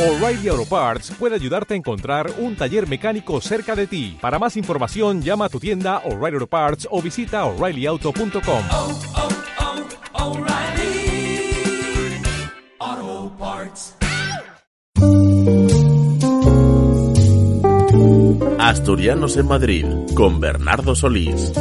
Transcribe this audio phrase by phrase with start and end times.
[0.00, 4.16] O'Reilly Auto Parts puede ayudarte a encontrar un taller mecánico cerca de ti.
[4.18, 8.62] Para más información, llama a tu tienda O'Reilly Auto Parts o visita oreillyauto.com.
[8.72, 8.98] oh,
[12.88, 13.94] oh, Parts.
[18.58, 21.52] Asturianos en Madrid con Bernardo Solís.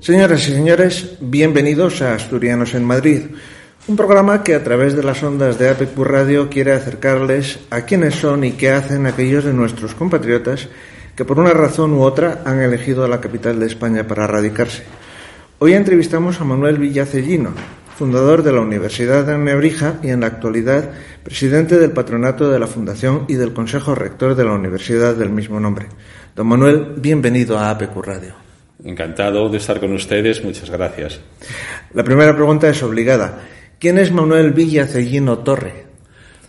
[0.00, 3.20] Señoras y señores, bienvenidos a Asturianos en Madrid,
[3.86, 8.14] un programa que a través de las ondas de APQ Radio quiere acercarles a quiénes
[8.14, 10.68] son y qué hacen aquellos de nuestros compatriotas
[11.14, 14.84] que por una razón u otra han elegido la capital de España para radicarse.
[15.58, 17.50] Hoy entrevistamos a Manuel Villacellino,
[17.96, 20.90] fundador de la Universidad de Nebrija y en la actualidad
[21.22, 25.60] presidente del patronato de la Fundación y del Consejo Rector de la Universidad del mismo
[25.60, 25.88] nombre.
[26.34, 28.34] Don Manuel, bienvenido a APQ Radio.
[28.82, 31.20] Encantado de estar con ustedes, muchas gracias.
[31.92, 33.40] La primera pregunta es obligada.
[33.84, 35.84] ¿Quién es Manuel Villacellino Torre?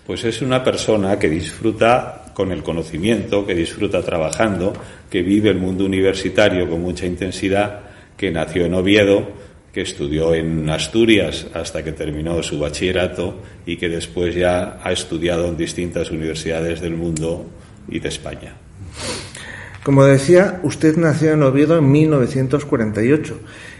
[0.08, 4.72] Pues es una persona que disfruta con el conocimiento, que disfruta trabajando,
[5.10, 7.82] que vive el mundo universitario con mucha intensidad,
[8.16, 9.28] que nació en Oviedo,
[9.74, 15.50] que estudió en Asturias hasta que terminó su bachillerato y que después ya ha estudiado
[15.50, 17.48] en distintas universidades del mundo
[17.90, 18.54] y de España.
[19.84, 23.40] Como decía, usted nació en Oviedo en 1948.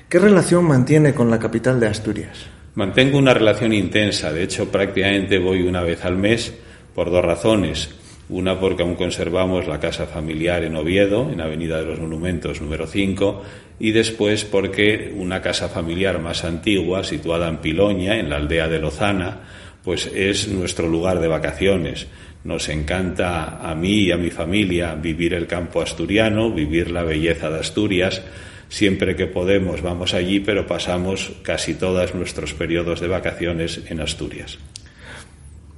[0.10, 2.55] ¿Qué relación mantiene con la capital de Asturias?
[2.76, 6.54] Mantengo una relación intensa, de hecho prácticamente voy una vez al mes
[6.94, 7.90] por dos razones.
[8.28, 12.86] Una porque aún conservamos la casa familiar en Oviedo, en Avenida de los Monumentos número
[12.86, 13.44] 5,
[13.80, 18.80] y después porque una casa familiar más antigua, situada en Piloña, en la aldea de
[18.80, 19.40] Lozana,
[19.82, 22.08] pues es nuestro lugar de vacaciones.
[22.44, 27.50] Nos encanta a mí y a mi familia vivir el campo asturiano, vivir la belleza
[27.50, 28.22] de Asturias.
[28.70, 34.58] Siempre que podemos vamos allí, pero pasamos casi todos nuestros periodos de vacaciones en Asturias.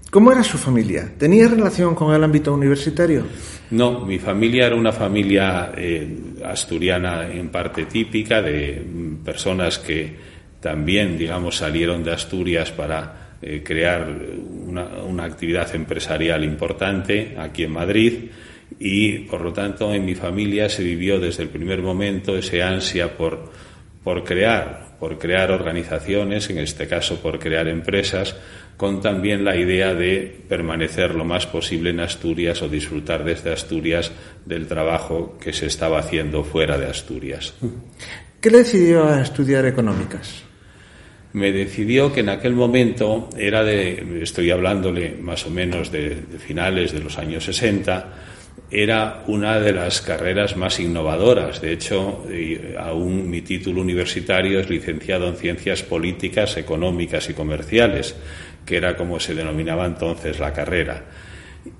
[0.10, 1.12] ¿Cómo era su familia?
[1.18, 3.26] ¿Tenía relación con el ámbito universitario?
[3.72, 10.16] No, mi familia era una familia eh, asturiana en parte típica, de mm, personas que
[10.62, 14.08] también, digamos, salieron de Asturias para eh, crear
[14.66, 18.14] una, una actividad empresarial importante aquí en Madrid
[18.80, 23.18] y, por lo tanto, en mi familia se vivió desde el primer momento ese ansia
[23.18, 23.52] por,
[24.04, 28.36] por crear, por crear organizaciones, en este caso por crear empresas,
[28.78, 34.12] con también la idea de permanecer lo más posible en Asturias o disfrutar desde Asturias
[34.46, 37.56] del trabajo que se estaba haciendo fuera de Asturias.
[38.40, 40.44] ¿Qué le decidió a estudiar económicas?
[41.34, 46.40] Me decidió que en aquel momento era de, estoy hablándole más o menos de, de
[46.40, 48.14] finales de los años 60,
[48.70, 51.62] era una de las carreras más innovadoras.
[51.62, 52.26] De hecho,
[52.78, 58.16] aún mi título universitario es licenciado en Ciencias Políticas, Económicas y Comerciales,
[58.66, 61.06] que era como se denominaba entonces la carrera.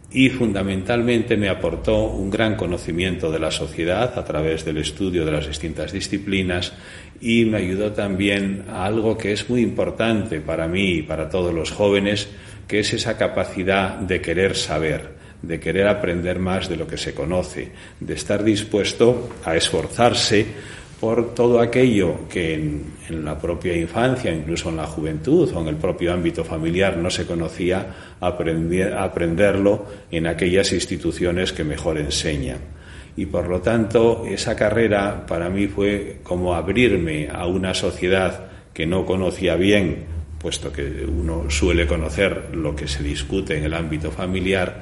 [0.10, 5.34] Y fundamentalmente me aportó un gran conocimiento de la sociedad a través del estudio de
[5.34, 6.72] las distintas disciplinas
[7.20, 11.54] y me ayudó también a algo que es muy importante para mí y para todos
[11.54, 12.30] los jóvenes,
[12.70, 17.14] que es esa capacidad de querer saber de querer aprender más de lo que se
[17.14, 20.46] conoce, de estar dispuesto a esforzarse
[21.00, 25.76] por todo aquello que en, la propia infancia, incluso en la juventud o en el
[25.76, 32.58] propio ámbito familiar no se conocía, aprender, aprenderlo en aquellas instituciones que mejor enseñan.
[33.16, 38.86] Y por lo tanto, esa carrera para mí fue como abrirme a una sociedad que
[38.86, 44.12] no conocía bien, puesto que uno suele conocer lo que se discute en el ámbito
[44.12, 44.82] familiar,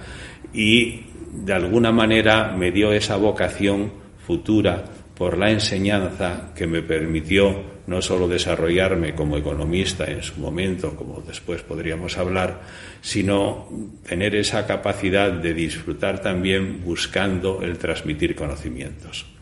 [0.53, 1.01] y
[1.31, 3.91] de alguna manera me dio esa vocación
[4.25, 4.83] futura
[5.15, 11.21] por la enseñanza que me permitió no solo desarrollarme como economista en su momento, como
[11.21, 12.61] después podríamos hablar,
[13.01, 13.69] sino
[14.07, 19.34] tener esa capacidad de disfrutar también buscando el transmitir conocimientos.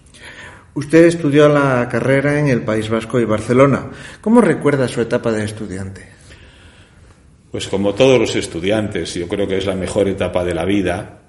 [0.75, 3.91] Usted estudió la carrera en el País Vasco y Barcelona.
[4.22, 6.07] ¿Cómo recuerda su etapa de estudiante?
[7.51, 11.19] Pues como todos los estudiantes, yo creo que es la mejor etapa de la vida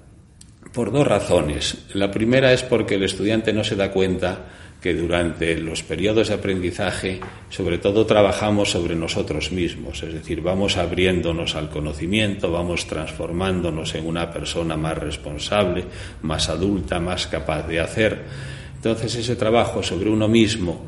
[0.73, 1.85] por dos razones.
[1.93, 4.45] La primera es porque el estudiante no se da cuenta
[4.81, 10.77] que durante los periodos de aprendizaje, sobre todo trabajamos sobre nosotros mismos, es decir, vamos
[10.77, 15.85] abriéndonos al conocimiento, vamos transformándonos en una persona más responsable,
[16.23, 18.23] más adulta, más capaz de hacer.
[18.85, 20.85] Entonces ese trabajo sobre uno mismo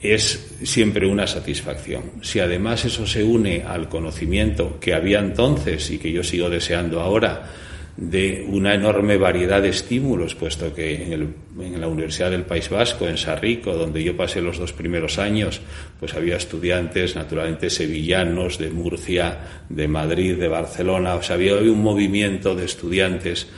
[0.00, 2.04] es siempre una satisfacción.
[2.22, 7.02] Si además eso se une al conocimiento que había entonces y que yo sigo deseando
[7.02, 7.50] ahora,
[7.98, 11.28] de una enorme variedad de estímulos, puesto que en, el,
[11.60, 15.60] en, la Universidad del País Vasco, en Sarrico, donde yo pasé los dos primeros años,
[16.00, 19.36] pues había estudiantes naturalmente sevillanos, de Murcia,
[19.68, 23.48] de Madrid, de Barcelona, o sea, había un movimiento de estudiantes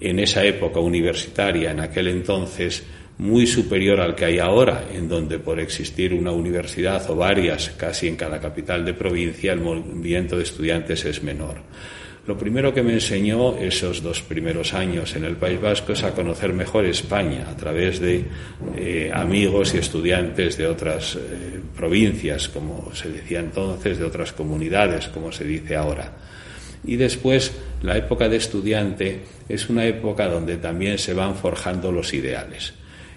[0.00, 2.84] en esa época universitaria, en aquel entonces,
[3.18, 8.08] muy superior al que hay ahora, en donde por existir una universidad o varias casi
[8.08, 11.56] en cada capital de provincia, el movimiento de estudiantes es menor.
[12.26, 16.12] Lo primero que me enseñó esos dos primeros años en el País Vasco es a
[16.12, 18.24] conocer mejor España a través de
[18.76, 25.08] eh, amigos y estudiantes de otras eh, provincias, como se decía entonces, de otras comunidades,
[25.08, 26.12] como se dice ahora.
[26.86, 27.52] Y después,
[27.82, 32.74] la época de estudiante es una época donde también se van forjando los ideales.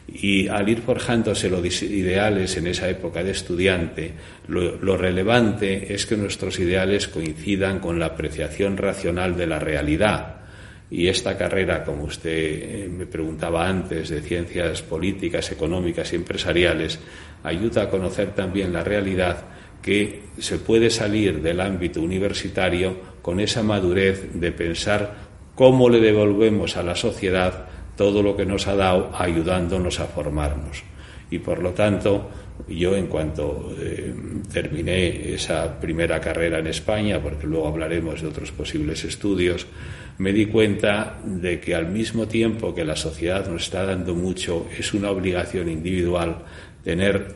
[0.08, 4.14] Y al ir forjándose los ideales en esa época de estudiante,
[4.48, 10.38] lo, lo, relevante es que nuestros ideales coincidan con la apreciación racional de la realidad.
[10.90, 17.00] Y esta carrera, como usted eh, me preguntaba antes, de ciencias políticas, económicas y empresariales,
[17.44, 19.44] ayuda a conocer también la realidad
[19.82, 26.78] que se puede salir del ámbito universitario con esa madurez de pensar cómo le devolvemos
[26.78, 30.84] a la sociedad todo lo que nos ha dado ayudándonos a formarnos.
[31.30, 32.30] Y por lo tanto,
[32.70, 34.14] yo en cuanto eh,
[34.52, 39.68] terminé esa primera carrera en España, porque luego hablaremos de otros posibles estudios,
[40.20, 44.68] me di cuenta de que al mismo tiempo que la sociedad nos está dando mucho,
[44.78, 46.38] es una obligación individual
[46.84, 47.36] tener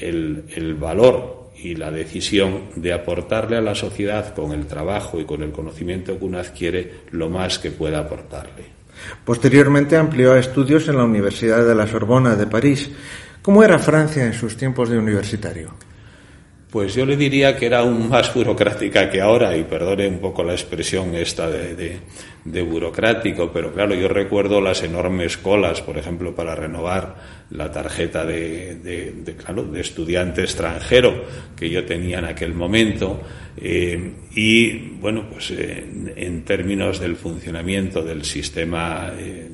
[0.00, 5.24] el, el valor y la decisión de aportarle a la sociedad con el trabajo y
[5.24, 8.64] con el conocimiento que uno adquiere lo más que pueda aportarle.
[9.24, 12.90] Posteriormente amplió estudios en la Universidad de la Sorbona de París.
[13.40, 15.74] ¿Cómo era Francia en sus tiempos de universitario?
[16.72, 20.42] Pues yo le diría que era aún más burocrática que ahora, y perdone un poco
[20.42, 26.54] la expresión esta de, burocrático, pero claro, yo recuerdo las enormes colas, por ejemplo, para
[26.54, 31.22] renovar la tarjeta de, de claro, de estudiante extranjero
[31.54, 33.20] que yo tenía en aquel momento,
[33.58, 35.84] eh, y bueno, pues eh,
[36.16, 39.46] en términos del funcionamiento del sistema eh,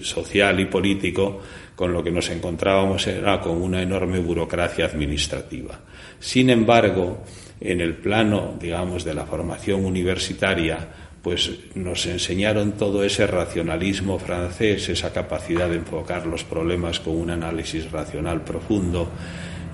[0.00, 1.42] social y político,
[1.82, 5.80] con lo que nos encontrábamos era con una enorme burocracia administrativa.
[6.20, 7.24] Sin embargo,
[7.60, 10.78] en el plano, digamos, de la formación universitaria,
[11.20, 17.30] pues nos enseñaron todo ese racionalismo francés, esa capacidad de enfocar los problemas con un
[17.30, 19.08] análisis racional profundo.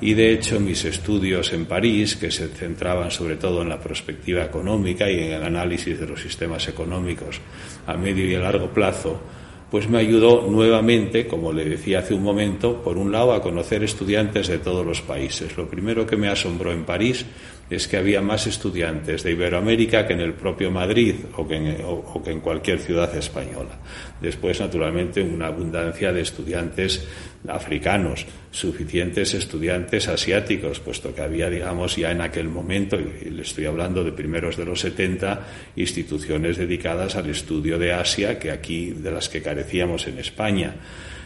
[0.01, 4.43] Y de hecho mis estudios en París, que se centraban sobre todo en la perspectiva
[4.45, 7.39] económica y en el análisis de los sistemas económicos
[7.87, 9.21] a medio y a largo plazo,
[9.71, 13.85] pues me ayudó nuevamente, como le decía hace un momento, por un lado a conocer
[13.85, 15.57] estudiantes de todos los países.
[15.57, 17.27] Lo primero que me asombró en París
[17.71, 22.41] es que había más estudiantes de Iberoamérica que en el propio Madrid o que en,
[22.41, 23.79] cualquier ciudad española.
[24.21, 27.07] Después, naturalmente, una abundancia de estudiantes
[27.47, 33.67] africanos, suficientes estudiantes asiáticos, puesto que había, digamos, ya en aquel momento, y le estoy
[33.67, 39.11] hablando de primeros de los 70, instituciones dedicadas al estudio de Asia, que aquí, de
[39.11, 40.75] las que carecíamos en España.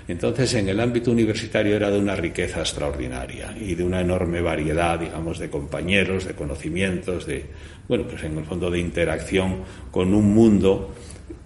[0.08, 4.98] Entonces, en el ámbito universitario era de una riqueza extraordinaria y de una enorme variedad,
[4.98, 7.46] digamos, de compañeros, de conocimientos, de,
[7.88, 9.58] bueno, pues en el fondo de interacción
[9.90, 10.94] con un mundo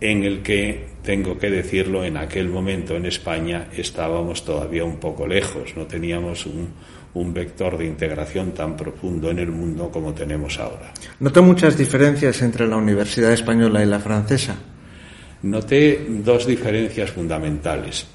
[0.00, 5.26] en el que, tengo que decirlo, en aquel momento en España estábamos todavía un poco
[5.26, 6.68] lejos, no teníamos un,
[7.14, 10.92] un vector de integración tan profundo en el mundo como tenemos ahora.
[11.20, 14.56] ¿Notó muchas diferencias entre la Universidad Española y la francesa?
[15.42, 18.06] Noté dos diferencias fundamentales.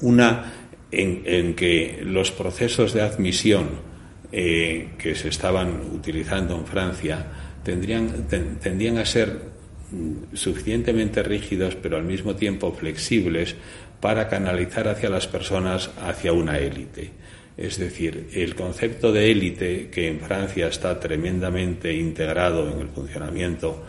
[0.00, 0.52] Una
[0.90, 3.68] en, que los procesos de admisión
[4.32, 7.26] eh, que se estaban utilizando en Francia
[7.62, 9.56] tendrían, ten, tendrían a ser
[10.32, 13.54] suficientemente rígidos, pero al mismo tiempo flexibles,
[14.00, 17.10] para canalizar hacia las personas hacia una élite.
[17.56, 23.82] Es decir, el concepto de élite, que en Francia está tremendamente integrado en el funcionamiento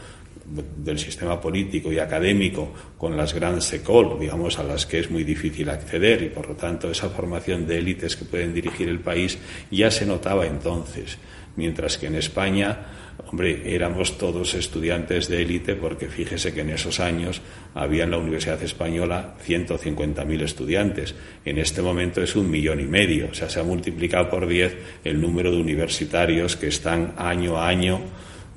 [0.77, 5.24] del sistema político y académico con las grandes écoles, digamos, a las que es muy
[5.24, 9.38] difícil acceder y por lo tanto esa formación de élites que pueden dirigir el país
[9.70, 11.18] ya se notaba entonces,
[11.56, 12.86] mientras que en España
[13.25, 17.42] Hombre, éramos todos estudiantes de élite porque fíjese que en esos años
[17.74, 21.16] había en la Universidad Española 150.000 estudiantes.
[21.44, 23.30] En este momento es un millón y medio.
[23.32, 27.68] O sea, se ha multiplicado por diez el número de universitarios que están año a
[27.68, 28.01] año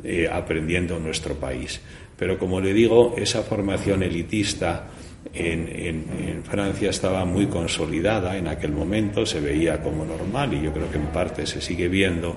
[0.05, 1.81] eh, aprendiendo en nuestro país.
[2.17, 4.89] Pero como le digo, esa formación elitista
[5.33, 10.63] en, en, en, Francia estaba muy consolidada en aquel momento, se veía como normal y
[10.63, 12.37] yo creo que en parte se sigue viendo.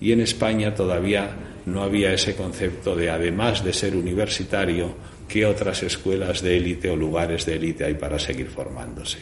[0.00, 1.30] Y en España todavía
[1.66, 4.94] no había ese concepto de, además de ser universitario,
[5.28, 9.18] qué otras escuelas de élite o lugares de élite hay para seguir formándose.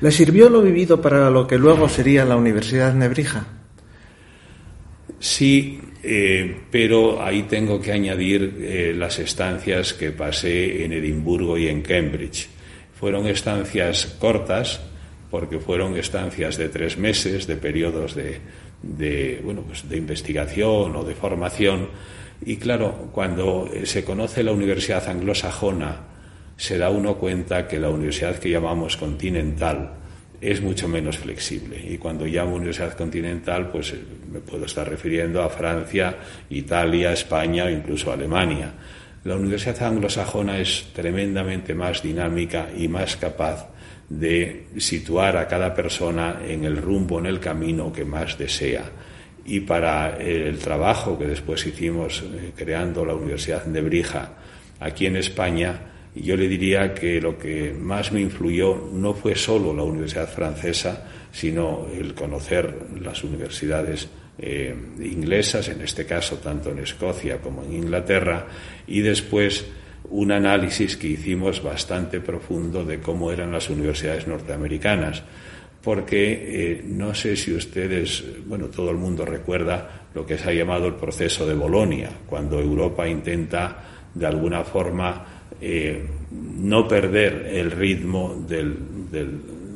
[0.00, 3.46] ¿Le sirvió lo vivido para lo que luego sería la Universidad Nebrija?
[5.20, 11.68] Sí, eh, pero ahí tengo que añadir eh, las estancias que pasé en Edimburgo y
[11.68, 12.48] en Cambridge.
[12.94, 14.80] Fueron estancias cortas,
[15.30, 18.38] porque fueron estancias de tres meses, de periodos de,
[18.82, 21.88] de, bueno, pues de investigación o de formación.
[22.44, 26.00] Y claro, cuando eh, se conoce la universidad anglosajona,
[26.56, 30.01] se da uno cuenta que la universidad que llamamos continental
[30.42, 31.80] es mucho menos flexible.
[31.88, 36.16] Y cuando llamo universidad continental, pues eh, me puedo estar refiriendo a Francia,
[36.50, 38.72] Italia, España o incluso Alemania.
[39.22, 43.68] La universidad anglosajona es tremendamente más dinámica y más capaz
[44.08, 48.90] de situar a cada persona en el rumbo, en el camino que más desea.
[49.44, 54.32] Y para el trabajo que después hicimos eh, creando la Universidad de Brija
[54.80, 59.72] aquí en España, yo le diría que lo que más me influyó no fue solo
[59.74, 66.80] la Universidad francesa, sino el conocer las universidades eh, inglesas, en este caso tanto en
[66.80, 68.46] Escocia como en Inglaterra,
[68.86, 69.64] y después
[70.10, 75.22] un análisis que hicimos bastante profundo de cómo eran las universidades norteamericanas,
[75.82, 76.32] porque
[76.72, 80.86] eh, no sé si ustedes, bueno, todo el mundo recuerda lo que se ha llamado
[80.86, 88.44] el proceso de Bolonia, cuando Europa intenta de alguna forma eh, no perder el ritmo
[88.48, 88.76] del,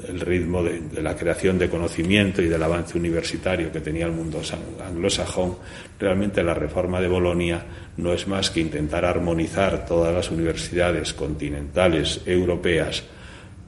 [0.08, 4.40] el ritmo de, la creación de conocimiento y del avance universitario que tenía el mundo
[4.84, 5.56] anglosajón,
[5.98, 7.64] realmente la reforma de Bolonia
[7.98, 13.04] no es más que intentar armonizar todas las universidades continentales europeas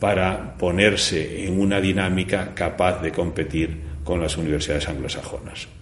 [0.00, 5.77] para ponerse en una dinámica capaz de competir con las universidades anglosajonas.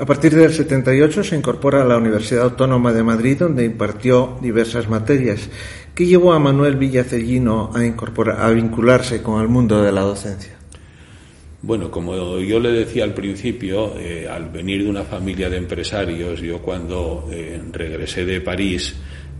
[0.00, 4.88] A partir del 78 se incorpora a la Universidad Autónoma de Madrid, donde impartió diversas
[4.88, 5.50] materias.
[5.92, 10.52] ¿Qué llevó a Manuel Villacellino a, a vincularse con el mundo de la docencia?
[11.62, 16.40] Bueno, como yo le decía al principio, eh, al venir de una familia de empresarios,
[16.40, 18.94] yo cuando eh, regresé de París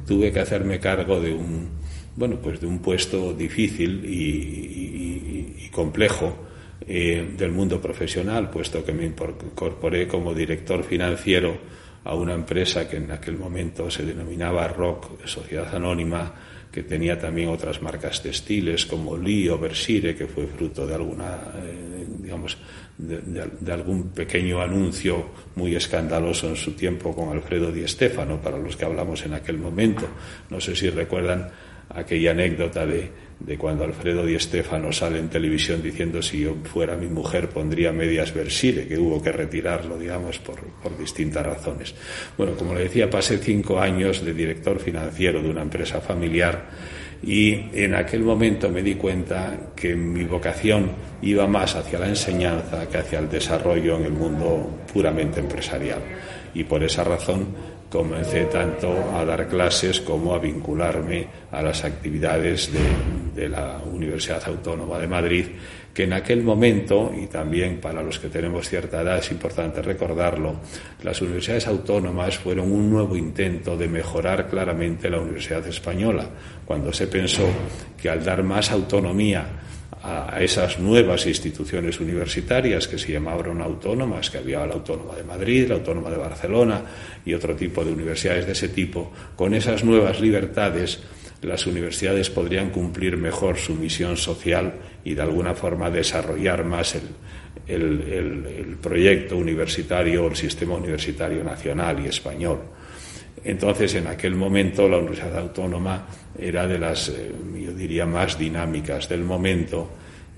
[0.08, 1.68] tuve que hacerme cargo de un,
[2.16, 6.47] bueno, pues de un puesto difícil y complejo
[6.90, 11.58] eh, del mundo profesional, puesto que me incorporé como director financiero
[12.04, 16.32] a una empresa que en aquel momento se denominaba Rock Sociedad Anónima,
[16.72, 21.38] que tenía también otras marcas textiles como Lee o Bersire, que fue fruto de alguna,
[21.62, 22.06] eh,
[22.96, 25.26] de, algún pequeño anuncio
[25.56, 29.58] muy escandaloso en su tiempo con Alfredo Di Stefano, para los que hablamos en aquel
[29.58, 30.08] momento.
[30.48, 31.50] No sé si recuerdan
[31.90, 36.96] aquella anécdota de, de cuando Alfredo Di Stefano sale en televisión diciendo si yo fuera
[36.96, 41.94] mi mujer pondría medias Versire, que hubo que retirarlo, digamos, por, por distintas razones.
[42.36, 46.68] Bueno, como le decía, pasé cinco años de director financiero de una empresa familiar
[47.22, 50.90] y en aquel momento me di cuenta que mi vocación
[51.22, 56.00] iba más hacia la enseñanza que hacia el desarrollo en el mundo puramente empresarial.
[56.54, 57.48] Y por esa razón
[57.90, 62.80] comencé tanto a dar clases como a vincularme a las actividades de,
[63.46, 65.44] la Universidad Autónoma de Madrid,
[65.92, 70.60] que en aquel momento, y también para los que tenemos cierta edad es importante recordarlo,
[71.02, 76.24] las universidades autónomas fueron un nuevo intento de mejorar claramente la Universidad Española,
[76.64, 77.46] cuando se pensó
[78.00, 79.46] que al dar más autonomía
[80.02, 85.68] a esas nuevas instituciones universitarias que se llamaban autónomas, que había la Autónoma de Madrid,
[85.68, 86.82] la Autónoma de Barcelona
[87.24, 91.00] y otro tipo de universidades de ese tipo, con esas nuevas libertades
[91.42, 97.02] las universidades podrían cumplir mejor su misión social y de alguna forma desarrollar más el,
[97.66, 102.60] el proyecto universitario o el sistema universitario nacional y español.
[103.44, 106.06] Entonces, en aquel momento, la Universidad Autónoma
[106.38, 109.90] era de las, eh, yo diría, más dinámicas del momento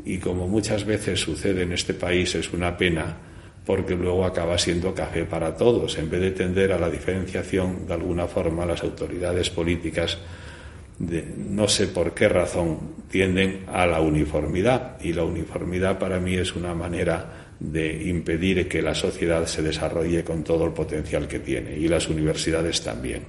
[0.05, 3.17] y como muchas veces sucede en este país, es una pena
[3.65, 5.99] porque luego acaba siendo café para todos.
[5.99, 10.19] En vez de tender a la diferenciación, de alguna forma, las autoridades políticas,
[11.01, 12.79] no sé por qué razón,
[13.11, 14.99] tienden a la uniformidad.
[15.03, 20.25] Y la uniformidad para mí es una manera de impedir que la sociedad se desarrolle
[20.25, 23.23] con todo el potencial que tiene y las universidades también.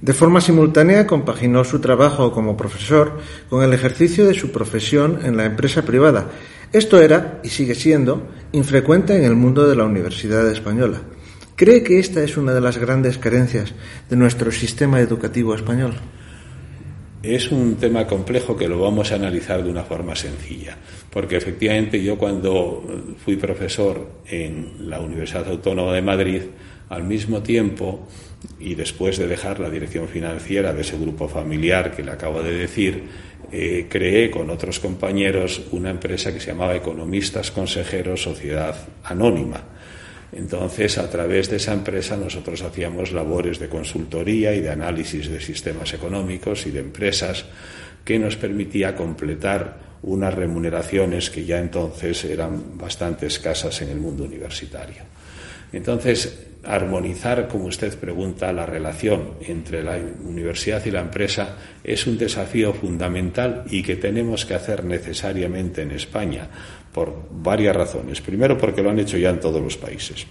[0.00, 5.36] De forma simultánea compaginó su trabajo como profesor con el ejercicio de su profesión en
[5.36, 6.30] la empresa privada.
[6.72, 11.00] Esto era, y sigue siendo, infrecuente en el mundo de la Universidad Española.
[11.56, 13.74] ¿Cree que esta es una de las grandes carencias
[14.08, 15.94] de nuestro sistema educativo español?
[17.28, 20.78] Es un tema complejo que lo vamos a analizar de una forma sencilla,
[21.10, 22.82] porque efectivamente yo cuando
[23.22, 26.42] fui profesor en la Universidad Autónoma de Madrid,
[26.88, 28.08] Al mismo tiempo,
[28.58, 32.54] y después de dejar la dirección financiera de ese grupo familiar que le acabo de
[32.54, 33.02] decir,
[33.52, 39.62] eh, creé con otros compañeros una empresa que se llamaba Economistas Consejeros Sociedad Anónima.
[40.32, 45.40] Entonces, a través de esa empresa nosotros hacíamos labores de consultoría y de análisis de
[45.40, 47.46] sistemas económicos y de empresas
[48.04, 54.24] que nos permitía completar unas remuneraciones que ya entonces eran bastante escasas en el mundo
[54.24, 55.02] universitario.
[55.72, 62.18] Entonces, armonizar, como usted pregunta, la relación entre la universidad y la empresa es un
[62.18, 66.48] desafío fundamental y que tenemos que hacer necesariamente en España
[66.92, 68.20] por varias razones.
[68.20, 70.26] Primero, porque lo han hecho ya en todos los países.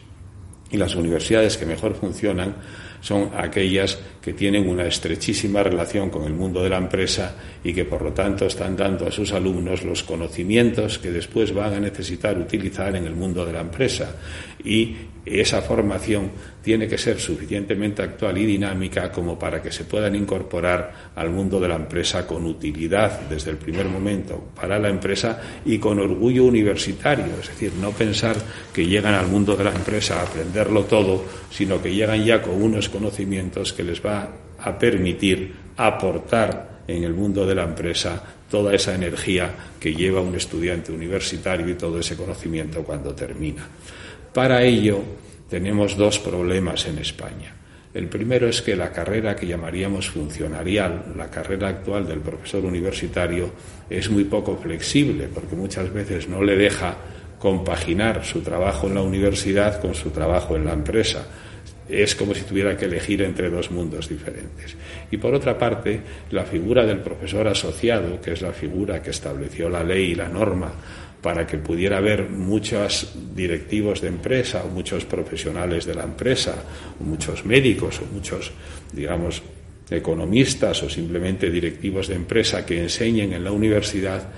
[0.69, 2.55] Y las universidades que mejor funcionan
[2.99, 7.85] son aquellas que tienen una estrechísima relación con el mundo de la empresa y que
[7.85, 12.37] por lo tanto están dando a sus alumnos los conocimientos que después van a necesitar
[12.37, 14.15] utilizar en el mundo de la empresa.
[14.63, 14.95] Y
[15.25, 16.31] esa formación
[16.67, 21.61] tiene que ser suficientemente actual y dinámica como para que se puedan incorporar al mundo
[21.61, 26.43] de la empresa con utilidad desde el primer momento para la empresa y con orgullo
[26.43, 28.35] universitario, es decir, no pensar
[28.73, 32.61] que llegan al mundo de la empresa a aprenderlo todo, sino que llegan ya con
[32.61, 34.27] unos conocimientos que les va
[34.59, 38.21] a permitir aportar en el mundo de la empresa
[38.51, 43.65] toda esa energía que lleva un estudiante universitario y todo ese conocimiento cuando termina.
[44.33, 45.01] Para ello
[45.49, 47.53] tenemos dos problemas en España.
[47.93, 53.51] El primero es que la carrera que llamaríamos funcionarial, la carrera actual del profesor universitario,
[53.89, 56.95] es muy poco flexible porque muchas veces no le deja
[57.39, 61.25] compaginar su trabajo en la universidad con su trabajo en la empresa.
[61.87, 64.75] Es como si tuviera que elegir entre dos mundos diferentes.
[65.09, 66.01] Y por otra parte,
[66.31, 70.27] la figura del profesor asociado, que es la figura que estableció la ley y la
[70.27, 70.73] norma
[71.21, 76.55] para que pudiera haber muchos directivos de empresa o muchos profesionales de la empresa,
[76.99, 78.51] muchos médicos o muchos,
[78.93, 79.41] digamos,
[79.89, 84.29] economistas o simplemente directivos de empresa que enseñen en la universidad,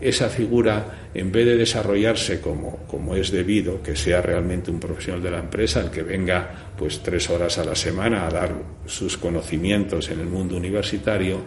[0.00, 5.22] esa figura, en vez de desarrollarse como, como, es debido, que sea realmente un profesional
[5.22, 8.52] de la empresa, el que venga pues tres horas a la semana a dar
[8.84, 11.40] sus conocimientos en el mundo universitario,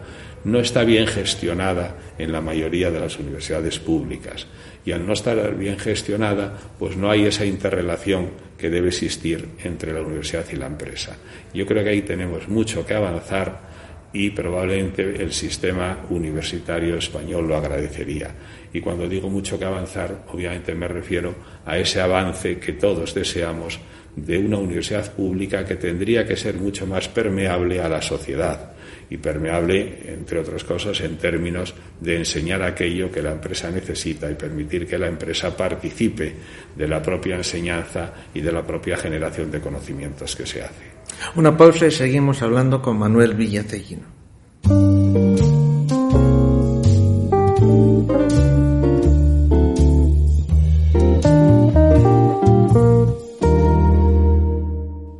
[0.45, 4.47] no está bien gestionada en la mayoría de las universidades públicas
[4.89, 9.93] y al no estar bien gestionada, pues no hay esa interrelación que debe existir entre
[9.93, 11.15] la universidad y la empresa.
[11.53, 13.69] Yo creo que ahí tenemos mucho que avanzar
[14.11, 18.31] y probablemente el sistema universitario español lo agradecería.
[18.73, 21.35] Y cuando digo mucho que avanzar, obviamente me refiero
[21.67, 23.79] a ese avance que todos deseamos
[24.15, 28.71] de una universidad pública que tendría que ser mucho más permeable a la sociedad
[29.09, 34.35] y permeable, entre otras cosas, en términos de enseñar aquello que la empresa necesita y
[34.35, 36.35] permitir que la empresa participe
[36.75, 40.99] de la propia enseñanza y de la propia generación de conocimientos que se hace.
[41.35, 44.19] Una pausa y seguimos hablando con Manuel Villacellino.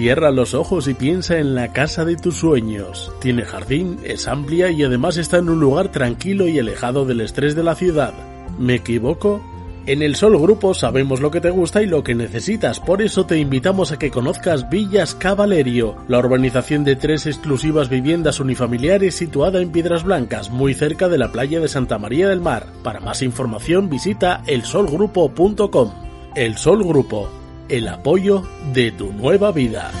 [0.00, 3.12] Cierra los ojos y piensa en la casa de tus sueños.
[3.20, 7.54] Tiene jardín, es amplia y además está en un lugar tranquilo y alejado del estrés
[7.54, 8.14] de la ciudad.
[8.58, 9.42] ¿Me equivoco?
[9.84, 13.26] En el Sol Grupo sabemos lo que te gusta y lo que necesitas, por eso
[13.26, 19.60] te invitamos a que conozcas Villas Cavalerio, la urbanización de tres exclusivas viviendas unifamiliares situada
[19.60, 22.68] en Piedras Blancas, muy cerca de la playa de Santa María del Mar.
[22.82, 25.90] Para más información visita elsolgrupo.com.
[26.34, 27.28] El Sol Grupo,
[27.70, 28.42] el apoyo
[28.74, 29.92] de tu nueva vida.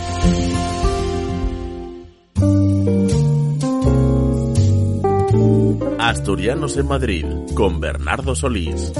[6.00, 8.92] Asturianos en Madrid con Bernardo Solís.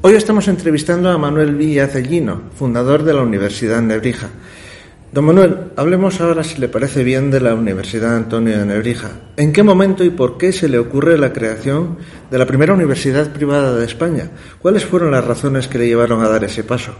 [0.00, 4.30] Hoy estamos entrevistando a Manuel Villacellino, fundador de la Universidad de Nebrija.
[5.12, 9.10] Don Manuel, hablemos ahora, si le parece bien, de la Universidad Antonio de Nebrija.
[9.36, 11.98] ¿En qué momento y por qué se le ocurre la creación
[12.30, 14.30] de la primera universidad privada de España?
[14.60, 16.94] ¿Cuáles fueron las razones que le llevaron a dar ese paso?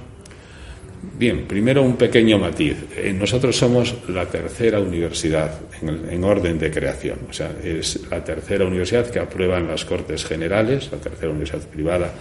[1.17, 2.79] Bien, primero un pequeño matiz.
[2.97, 7.19] Eh, nosotros somos la tercera universidad en, en, orden de creación.
[7.29, 11.63] O sea, es la tercera universidad que aprueba en las Cortes Generales, la tercera universidad
[11.69, 12.13] privada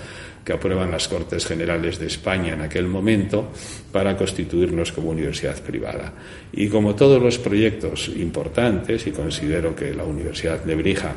[0.43, 3.51] que aprueban las Cortes Generales de España en aquel momento
[3.91, 6.13] para constituirnos como universidad privada.
[6.51, 11.15] Y como todos los proyectos importantes, y considero que la Universidad de Brija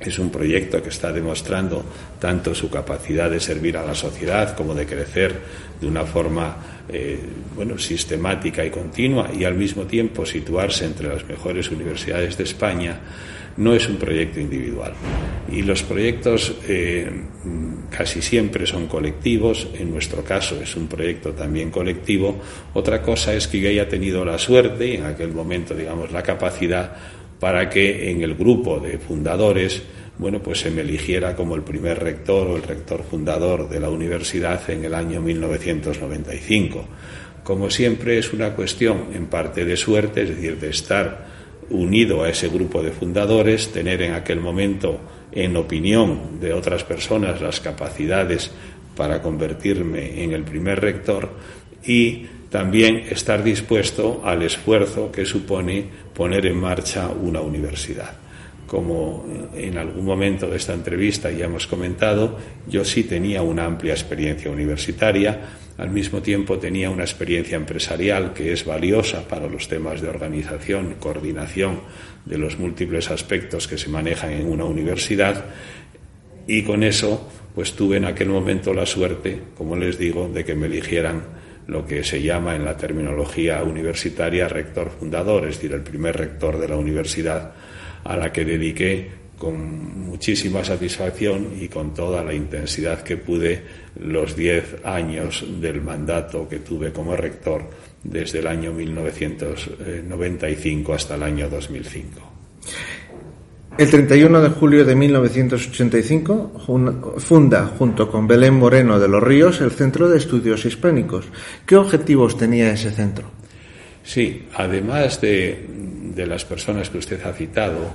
[0.00, 1.84] es un proyecto que está demostrando
[2.20, 5.34] tanto su capacidad de servir a la sociedad como de crecer
[5.80, 6.56] de una forma
[6.88, 7.18] eh,
[7.54, 13.00] bueno, sistemática y continua y al mismo tiempo situarse entre las mejores universidades de España,
[13.56, 14.92] no es un proyecto individual.
[15.50, 17.10] Y los proyectos eh,
[17.90, 22.40] casi siempre son colectivos, en nuestro caso es un proyecto también colectivo.
[22.74, 26.22] Otra cosa es que yo haya tenido la suerte y en aquel momento, digamos, la
[26.22, 26.96] capacidad
[27.38, 29.82] para que en el grupo de fundadores
[30.18, 33.90] bueno, pues se me eligiera como el primer rector o el rector fundador de la
[33.90, 36.86] universidad en el año 1995.
[37.42, 41.35] Como siempre es una cuestión en parte de suerte, es decir, de estar
[41.70, 45.00] unido a ese grupo de fundadores, tener en aquel momento,
[45.32, 48.50] en opinión de otras personas, las capacidades
[48.96, 51.30] para convertirme en el primer rector
[51.84, 58.25] y también estar dispuesto al esfuerzo que supone poner en marcha una universidad.
[58.66, 59.24] Como
[59.54, 64.50] en algún momento de esta entrevista ya hemos comentado, yo sí tenía una amplia experiencia
[64.50, 65.40] universitaria,
[65.78, 70.96] al mismo tiempo tenía una experiencia empresarial que es valiosa para los temas de organización,
[70.98, 71.80] coordinación
[72.24, 75.44] de los múltiples aspectos que se manejan en una universidad
[76.46, 80.54] y con eso pues tuve en aquel momento la suerte, como les digo, de que
[80.54, 81.22] me eligieran
[81.66, 86.58] lo que se llama en la terminología universitaria rector fundador, es decir, el primer rector
[86.58, 87.54] de la universidad,
[88.06, 93.60] a la que dediqué con muchísima satisfacción y con toda la intensidad que pude
[94.00, 97.68] los diez años del mandato que tuve como rector
[98.02, 102.36] desde el año 1995 hasta el año 2005.
[103.78, 106.52] El 31 de julio de 1985
[107.18, 111.26] funda, junto con Belén Moreno de los Ríos, el Centro de Estudios Hispánicos.
[111.66, 113.26] ¿Qué objetivos tenía ese centro?
[114.02, 115.66] Sí, además de,
[116.24, 117.90] las personas que usted ha citado,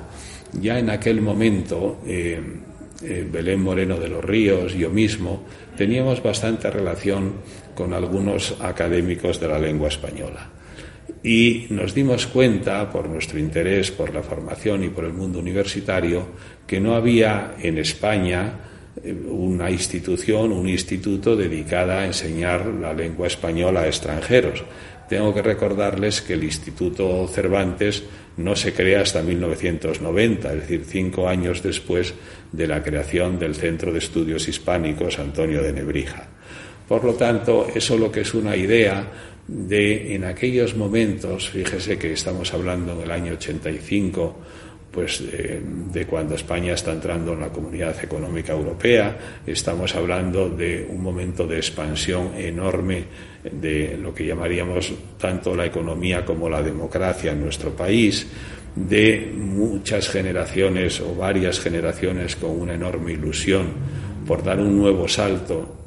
[0.53, 2.39] ya en aquel momento eh,
[3.01, 5.43] eh, Belén Moreno de los Ríos, yo mismo,
[5.75, 7.33] teníamos bastante relación
[7.73, 10.49] con algunos académicos de la lengua española.
[11.23, 16.27] Y nos dimos cuenta, por nuestro interés por la formación y por el mundo universitario,
[16.67, 18.70] que no había en España
[19.29, 24.63] una institución, un instituto dedicada a enseñar la lengua española a extranjeros.
[25.07, 28.03] Tengo que recordarles que el Instituto Cervantes
[28.37, 32.13] no se crea hasta 1990, es decir, cinco años después
[32.51, 36.27] de la creación del Centro de Estudios Hispánicos Antonio de Nebrija.
[36.87, 39.05] Por lo tanto, eso lo que es una idea
[39.47, 44.37] de en aquellos momentos, fíjese que estamos hablando del año 85,
[44.91, 51.01] pues de, cuando España está entrando en la Comunidad Económica Europea, estamos hablando de un
[51.01, 53.05] momento de expansión enorme
[53.49, 58.27] de lo que llamaríamos tanto la economía como la democracia en nuestro país,
[58.75, 63.67] de muchas generaciones o varias generaciones con una enorme ilusión
[64.25, 65.77] por dar un nuevo salto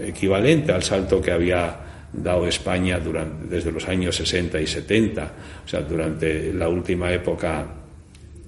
[0.00, 1.80] equivalente al salto que había
[2.12, 3.00] dado España
[3.48, 5.32] desde los años 60 y 70,
[5.64, 7.83] o sea, durante la última época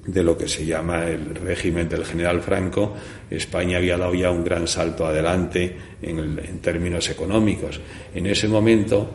[0.06, 2.94] de lo que se llama el régimen del general Franco,
[3.28, 7.80] España había dado ya un gran salto adelante en, términos económicos.
[8.14, 9.10] En ese momento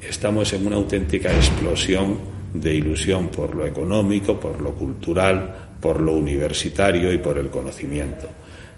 [0.00, 2.18] estamos en una auténtica explosión
[2.54, 8.28] de ilusión por lo económico, por lo cultural, por lo universitario y por el conocimiento.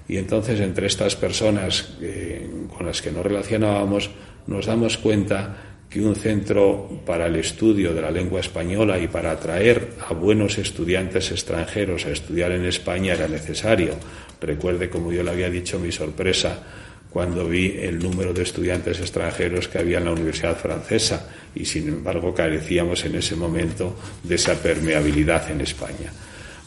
[0.09, 4.11] Y entonces entre estas personas eh, con las que nos relacionábamos
[4.47, 9.33] nos damos cuenta que un centro para el estudio de la lengua española y para
[9.33, 13.97] atraer a buenos estudiantes extranjeros a estudiar en España era necesario.
[14.41, 16.63] Recuerde, como yo le había dicho, mi sorpresa
[17.11, 21.89] cuando vi el número de estudiantes extranjeros que había en la Universidad Francesa y, sin
[21.89, 26.11] embargo, carecíamos en ese momento de esa permeabilidad en España.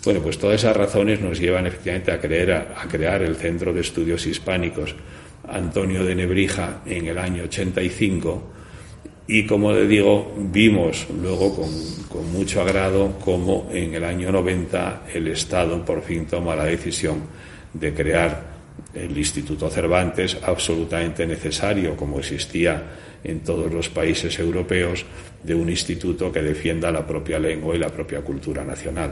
[0.04, 3.82] Bueno, pues todas esas razones nos llevan efectivamente a, creer, a, crear el Centro de
[3.82, 4.94] Estudios Hispánicos
[5.48, 8.55] Antonio de Nebrija en el año 85
[9.28, 11.96] y como le digo, vimos luego con,
[12.32, 17.24] mucho agrado cómo en el año 90 el Estado por fin toma la decisión
[17.74, 18.56] de crear
[18.94, 22.84] el Instituto Cervantes, absolutamente necesario, como existía
[23.24, 25.06] en todos los países europeos,
[25.44, 29.12] de un instituto que defienda la propia lengua y la propia cultura nacional.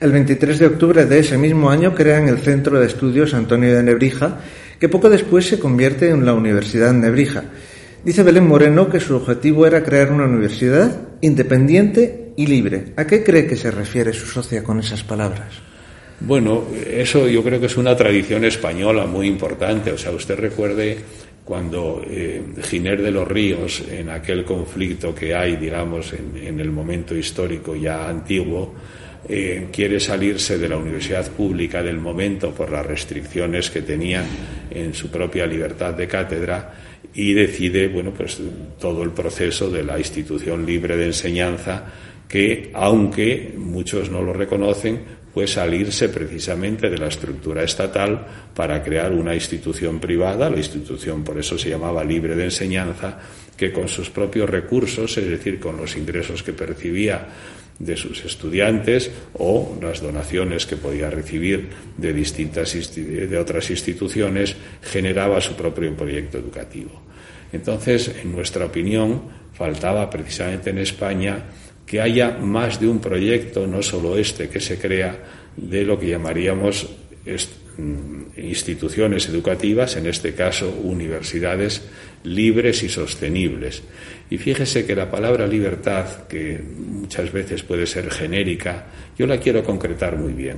[0.00, 3.82] El 23 de octubre de ese mismo año crean el Centro de Estudios Antonio de
[3.82, 4.40] Nebrija,
[4.78, 7.44] que poco después se convierte en la Universidad Nebrija.
[8.04, 12.92] Dice Belén Moreno que su objetivo era crear una universidad independiente y libre.
[12.96, 15.54] ¿A qué cree que se refiere su socia con esas palabras?
[16.20, 19.90] Bueno, eso yo creo que es una tradición española muy importante.
[19.90, 20.98] O sea, usted recuerde
[21.46, 27.16] cuando eh, Giner de los Ríos, en aquel conflicto que hay, digamos, en, el momento
[27.16, 28.74] histórico ya antiguo,
[29.26, 34.26] eh, quiere salirse de la universidad pública del momento por las restricciones que tenían
[34.70, 36.74] en su propia libertad de cátedra
[37.14, 38.40] y decide, bueno, pues
[38.80, 41.84] todo el proceso de la institución libre de enseñanza
[42.28, 48.24] que, aunque muchos no lo reconocen, fue salirse precisamente de la estructura estatal
[48.54, 53.18] para crear una institución privada, la institución por eso se llamaba libre de enseñanza,
[53.56, 57.26] que con sus propios recursos, es decir, con los ingresos que percibía
[57.78, 65.40] de sus estudiantes o las donaciones que podía recibir de distintas de otras instituciones, generaba
[65.40, 67.02] su propio proyecto educativo.
[67.52, 71.44] Entonces, en nuestra opinión, faltaba precisamente en España
[71.86, 75.18] que haya más de un proyecto, no solo este que se crea,
[75.56, 76.88] de lo que llamaríamos
[77.76, 81.82] mm, instituciones educativas, en este caso universidades
[82.24, 83.82] libres y sostenibles.
[84.30, 89.62] Y fíjese que la palabra libertad, que muchas veces puede ser genérica, yo la quiero
[89.62, 90.56] concretar muy bien.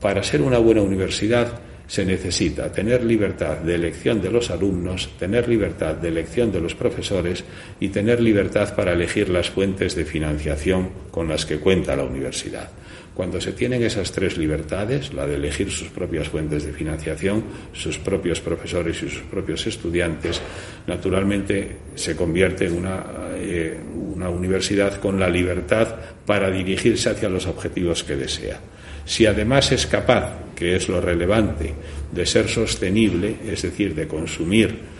[0.00, 5.48] Para ser una buena universidad se necesita tener libertad de elección de los alumnos, tener
[5.48, 7.44] libertad de elección de los profesores
[7.80, 12.70] y tener libertad para elegir las fuentes de financiación con las que cuenta la universidad.
[13.14, 17.44] Cuando se tienen esas tres libertades, la de elegir sus propias fuentes de financiación,
[17.74, 20.40] sus propios profesores y sus propios estudiantes,
[20.86, 23.04] naturalmente se convierte en una,
[23.36, 23.78] eh,
[24.14, 25.94] una universidad con la libertad
[26.24, 28.60] para dirigirse hacia los objetivos que desea.
[29.04, 31.74] Si además es capaz, que es lo relevante,
[32.10, 34.92] de ser sostenible, es decir, de consumir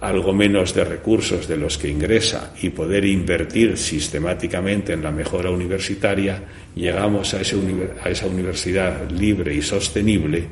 [0.00, 5.50] algo menos de recursos de los que ingresa y poder invertir sistemáticamente en la mejora
[5.50, 6.42] universitaria,
[6.74, 10.44] llegamos a, esa universidad libre y sostenible,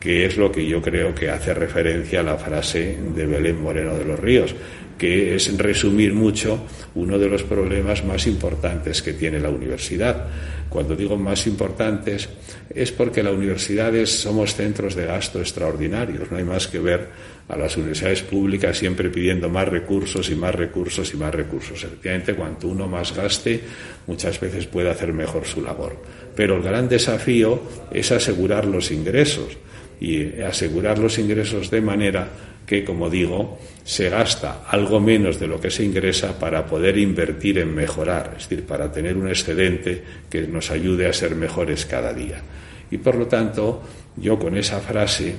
[0.00, 3.94] que es lo que yo creo que hace referencia a la frase de Belén Moreno
[3.94, 4.54] de los Ríos,
[4.96, 10.26] que es resumir mucho uno de los problemas más importantes que tiene la universidad.
[10.70, 12.28] Cuando digo más importantes
[12.74, 16.30] es porque las universidades somos centros de gasto extraordinarios.
[16.30, 17.08] No hay más que ver
[17.48, 21.82] a las universidades públicas siempre pidiendo más recursos y más recursos y más recursos.
[21.82, 23.60] Efectivamente, cuanto uno más gaste,
[24.06, 25.96] muchas veces puede hacer mejor su labor.
[26.36, 27.60] Pero el gran desafío
[27.90, 29.56] es asegurar los ingresos
[30.00, 32.28] y asegurar los ingresos de manera
[32.66, 37.58] que, como digo, se gasta algo menos de lo que se ingresa para poder invertir
[37.58, 42.14] en mejorar, es decir, para tener un excedente que nos ayude a ser mejores cada
[42.14, 42.40] día.
[42.90, 43.82] Y por lo tanto,
[44.16, 45.34] yo con esa frase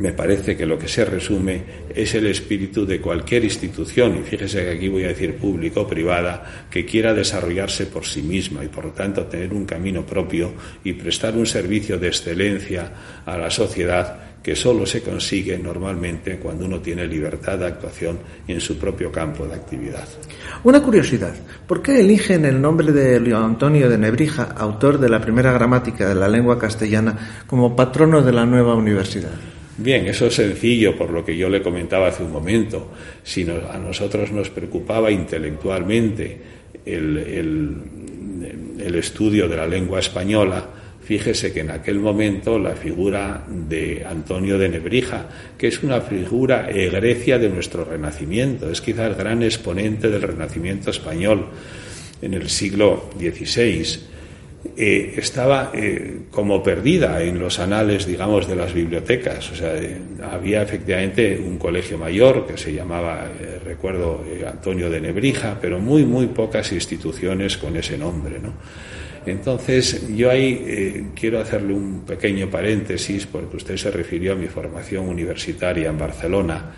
[0.00, 1.62] me parece que lo que se resume
[1.94, 5.86] es el espíritu de cualquier institución, y fíjese que aquí voy a decir público o
[5.86, 10.54] privada, que quiera desarrollarse por sí misma y por lo tanto tener un camino propio
[10.84, 12.92] y prestar un servicio de excelencia
[13.26, 18.58] a la sociedad que solo se consigue normalmente cuando uno tiene libertad de actuación en
[18.58, 20.08] su propio campo de actividad.
[20.64, 21.34] Una curiosidad,
[21.66, 26.08] ¿por qué eligen el nombre de León Antonio de Nebrija, autor de la primera gramática
[26.08, 29.59] de la lengua castellana, como patrono de la nueva universidad?
[29.80, 32.92] Bien, eso es sencillo por lo que yo le comentaba hace un momento.
[33.22, 36.38] Si a nosotros nos preocupaba intelectualmente
[36.84, 37.74] el
[38.94, 40.68] estudio de la lengua española,
[41.10, 45.26] Fíjese que en aquel momento la figura de Antonio de Nebrija,
[45.58, 50.90] que es una figura egrecia de nuestro Renacimiento, es quizás el gran exponente del Renacimiento
[50.90, 51.48] español
[52.22, 53.98] en el siglo XVI,
[54.76, 59.50] eh, estaba eh, como perdida en los anales, digamos, de las bibliotecas.
[59.52, 59.96] O sea, eh,
[60.30, 63.26] había efectivamente un colegio mayor que se llamaba,
[63.64, 68.52] recuerdo, Antonio de Nebrija, pero muy, muy pocas instituciones con ese nombre, ¿no?
[69.26, 74.46] Entonces, yo ahí eh, quiero hacerle un pequeño paréntesis porque usted se refirió a mi
[74.46, 76.72] formación universitaria en Barcelona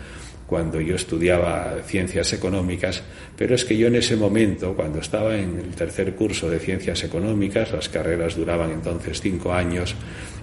[0.47, 3.01] cuando yo estudiaba ciencias económicas,
[3.37, 7.03] pero es que yo en ese momento, cuando estaba en el tercer curso de ciencias
[7.03, 9.95] económicas, las carreras duraban entonces cinco años,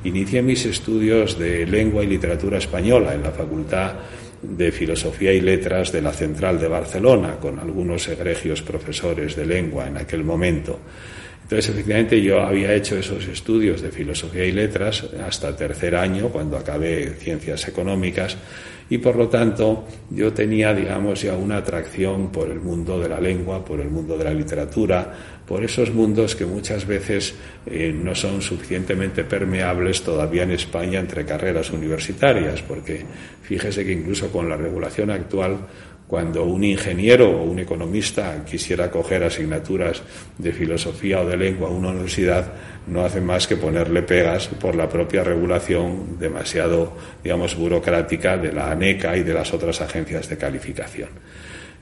[0.04, 3.94] inicié mis estudios de lengua y literatura española en la Facultad
[4.42, 9.86] de Filosofía y Letras de la Central de Barcelona, con algunos egregios profesores de lengua
[9.86, 10.80] en aquel momento.
[11.42, 16.56] Entonces, efectivamente, yo había hecho esos estudios de filosofía y letras hasta tercer año, cuando
[16.56, 18.36] acabé ciencias económicas,
[18.90, 23.20] y por lo tanto yo tenía, digamos, ya una atracción por el mundo de la
[23.20, 25.14] lengua, por el mundo de la literatura,
[25.46, 27.35] por esos mundos que muchas veces
[27.66, 33.05] eh, no son suficientemente permeables todavía en España entre carreras universitarias, porque
[33.42, 35.59] fíjese que incluso con la regulación actual
[36.11, 40.03] cuando un ingeniero o un economista quisiera coger asignaturas
[40.38, 42.51] de filosofía o de lengua a una universidad,
[42.88, 48.73] no hace más que ponerle pegas por la propia regulación demasiado, digamos, burocrática de la
[48.73, 51.11] ANECA y de las otras agencias de calificación.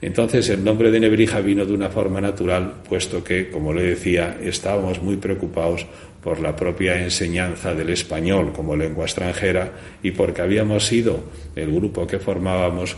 [0.02, 4.36] Entonces el nombre de Nebrija vino de una forma natural, puesto que, como le decía,
[4.42, 5.86] estábamos muy preocupados
[6.22, 11.24] por la propia enseñanza del español como lengua extranjera y porque habíamos sido
[11.56, 12.96] el grupo que formábamos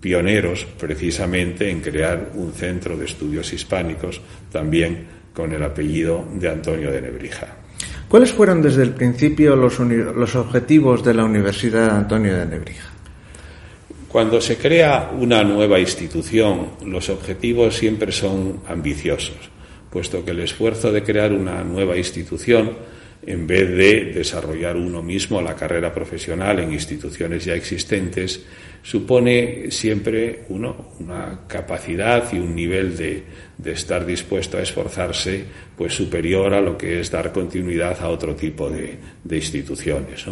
[0.00, 4.20] pioneros precisamente en crear un centro de estudios hispánicos,
[4.50, 7.56] también con el apellido de Antonio de Nebrija.
[8.08, 12.90] ¿Cuáles fueron desde el principio los, los objetivos de la Universidad Antonio de Nebrija?
[14.08, 19.36] Cuando se crea una nueva institución, los objetivos siempre son ambiciosos,
[19.90, 22.72] puesto que el esfuerzo de crear una nueva institución,
[23.26, 28.46] en vez de desarrollar uno mismo la carrera profesional en instituciones ya existentes,
[28.82, 33.24] supone siempre uno, una capacidad y un nivel de,
[33.64, 35.44] estar dispuesto a esforzarse
[35.76, 38.96] pues superior a lo que es dar continuidad a otro tipo de,
[39.28, 40.24] instituciones.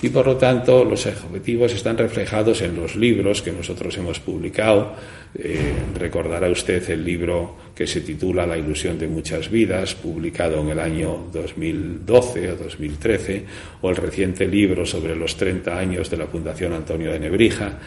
[0.00, 4.94] Y por lo tanto los objetivos están reflejados en los libros que nosotros hemos publicado.
[5.36, 5.58] Eh,
[5.98, 10.78] recordará usted el libro que se titula La ilusión de muchas vidas, publicado en el
[10.78, 13.44] año 2012 o 2013,
[13.82, 17.78] o el reciente libro sobre los 30 años de la Fundación Antonio de Nebrija.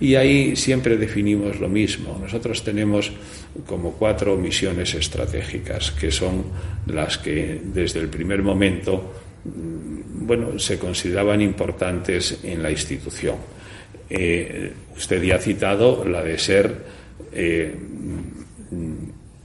[0.00, 2.18] Y ahí siempre definimos lo mismo.
[2.20, 3.12] Nosotros tenemos
[3.66, 6.44] como cuatro misiones estratégicas, que son
[6.86, 13.36] las que desde el primer momento bueno, se consideraban importantes en la institución.
[14.08, 16.74] Eh, usted ya ha citado la de ser
[17.32, 17.74] eh,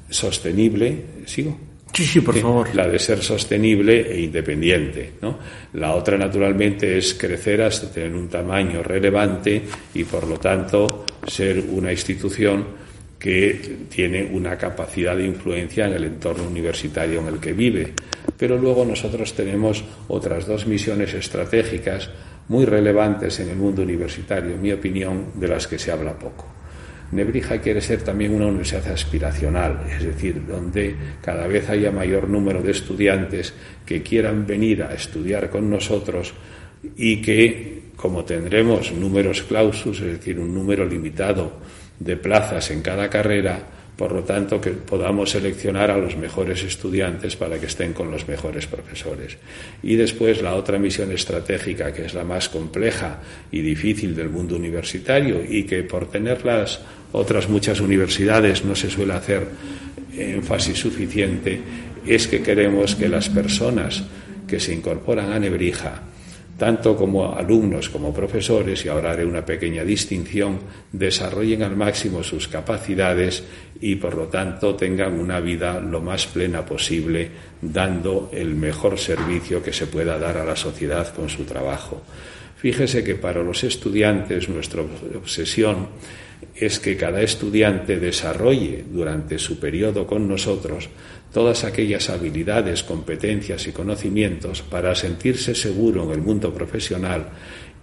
[0.09, 1.57] sostenible, ¿sigo?
[1.93, 2.75] Sí, sí, por favor.
[2.75, 5.13] La de ser sostenible e independiente.
[5.21, 5.39] ¿no?
[5.73, 9.61] La otra, naturalmente, es crecer hasta tener un tamaño relevante
[9.93, 12.84] y, por lo tanto, ser una institución
[13.19, 17.93] que tiene una capacidad de influencia en el entorno universitario en el que vive
[18.37, 22.09] pero luego nosotros tenemos otras dos misiones estratégicas
[22.47, 26.45] muy relevantes en el mundo universitario, en mi opinión, de las que se habla poco.
[27.11, 32.61] Nebrija quiere ser también una universidad aspiracional, es decir, donde cada vez haya mayor número
[32.61, 33.53] de estudiantes
[33.85, 36.33] que quieran venir a estudiar con nosotros
[36.97, 41.53] y que, como tendremos números clausus, es decir, un número limitado
[41.99, 43.59] de plazas en cada carrera,
[43.95, 48.27] por lo tanto, que podamos seleccionar a los mejores estudiantes para que estén con los
[48.27, 49.37] mejores profesores.
[49.81, 54.57] Y después la otra misión estratégica, que es la más compleja y difícil del mundo
[54.57, 56.81] universitario y que por tener las
[57.13, 59.47] otras muchas universidades no se suele hacer
[60.17, 61.61] énfasis suficiente,
[62.05, 64.03] es que queremos que las personas
[64.45, 66.03] que se incorporan a Nebrija
[66.57, 70.59] tanto como alumnos como profesores, y ahora haré una pequeña distinción,
[70.91, 73.43] desarrollen al máximo sus capacidades
[73.81, 77.29] y por lo tanto tengan una vida lo más plena posible,
[77.61, 82.01] dando el mejor servicio que se pueda dar a la sociedad con su trabajo.
[82.57, 85.87] Fíjese que para los estudiantes nuestra obsesión
[86.55, 90.89] es que cada estudiante desarrolle durante su periodo con nosotros
[91.35, 97.27] todas aquellas habilidades, competencias y conocimientos para sentirse seguro en el mundo profesional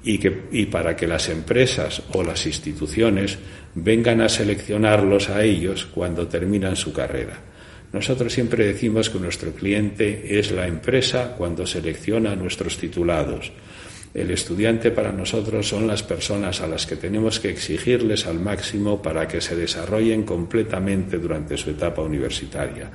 [0.03, 3.37] y, que, y para que las empresas o las instituciones
[3.75, 7.41] vengan a seleccionarlos a ellos cuando terminan su carrera.
[7.93, 13.53] Nosotros siempre decimos que nuestro cliente es la empresa cuando selecciona a nuestros titulados.
[14.15, 19.01] El estudiante para nosotros son las personas a las que tenemos que exigirles al máximo
[19.01, 22.91] para que se desarrollen completamente durante su etapa universitaria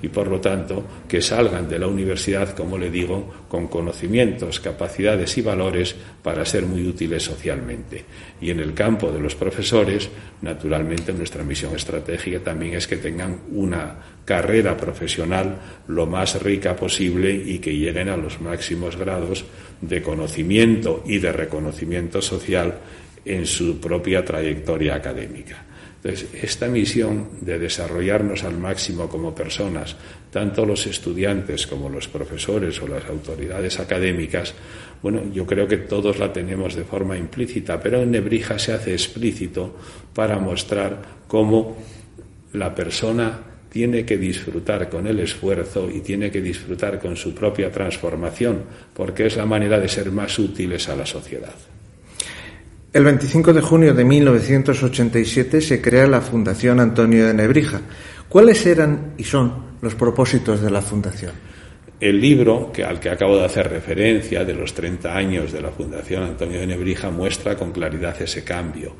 [0.00, 5.36] y por lo tanto que salgan de la universidad, como le digo, con conocimientos, capacidades
[5.36, 8.04] y valores para ser muy útiles socialmente.
[8.40, 10.08] Y en el campo de los profesores,
[10.40, 15.58] naturalmente nuestra misión estratégica también es que tengan una carrera profesional
[15.88, 19.44] lo más rica posible y que lleguen a los máximos grados
[19.82, 20.61] de conocimiento
[21.06, 22.78] y de reconocimiento social
[23.24, 25.64] en su propia trayectoria académica.
[25.96, 29.96] Entonces, esta misión de desarrollarnos al máximo como personas,
[30.30, 34.54] tanto los estudiantes como los profesores o las autoridades académicas,
[35.00, 38.92] bueno, yo creo que todos la tenemos de forma implícita, pero en Nebrija se hace
[38.92, 39.76] explícito
[40.14, 41.76] para mostrar cómo
[42.52, 47.70] la persona tiene que disfrutar con el esfuerzo y tiene que disfrutar con su propia
[47.70, 51.54] transformación, porque es la manera de ser más útiles a la sociedad.
[52.92, 57.80] El 25 de junio de 1987 se crea la Fundación Antonio de Nebrija.
[58.28, 61.32] ¿Cuáles eran y son los propósitos de la Fundación?
[61.98, 65.70] El libro que, al que acabo de hacer referencia, de los 30 años de la
[65.70, 68.96] Fundación Antonio de Nebrija, muestra con claridad ese cambio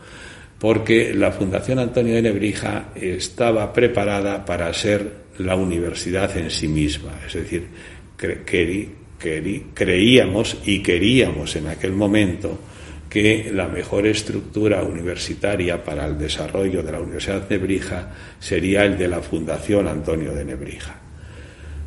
[0.63, 7.19] porque la Fundación Antonio de Nebrija estaba preparada para ser la universidad en sí misma,
[7.27, 7.67] es decir,
[9.75, 12.61] creíamos y queríamos en aquel momento
[13.11, 18.97] que la mejor estructura universitaria para el desarrollo de la Universidad de Nebrija sería el
[18.97, 20.95] de la Fundación Antonio de Nebrija.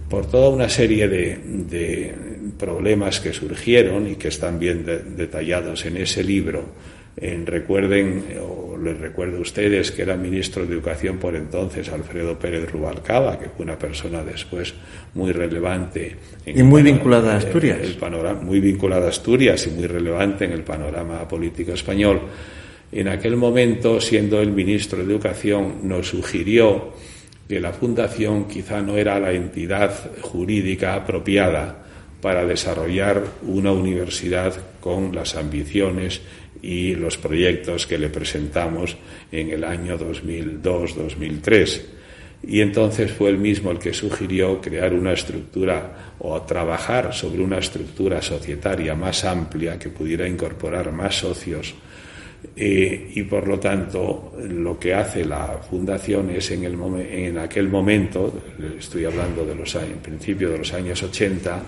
[0.09, 2.13] Por toda una serie de,
[2.59, 6.65] problemas que surgieron y que están bien detallados en ese libro,
[7.17, 12.69] recuerden, o les recuerdo a ustedes que era ministro de Educación por entonces Alfredo Pérez
[12.69, 14.73] Rubalcaba, que fue una persona después
[15.13, 16.15] muy relevante.
[16.45, 17.79] y muy vinculada a Asturias.
[17.81, 22.21] El, panorama, muy vinculada a Asturias y muy relevante en el panorama político español.
[22.91, 26.93] En aquel momento, siendo el ministro de Educación, nos sugirió
[27.47, 31.83] que la Fundación quizá no era la entidad jurídica apropiada
[32.21, 36.21] para desarrollar una universidad con las ambiciones
[36.65, 38.97] y los proyectos que le presentamos
[39.31, 41.81] en el año 2002-2003.
[42.47, 47.59] Y entonces fue él mismo el que sugirió crear una estructura o trabajar sobre una
[47.59, 51.75] estructura societaria más amplia que pudiera incorporar más socios.
[52.55, 56.77] Eh, y por lo tanto, lo que hace la fundación es en, el
[57.09, 58.41] en aquel momento,
[58.77, 61.63] estoy hablando de los años, principio de los años 80,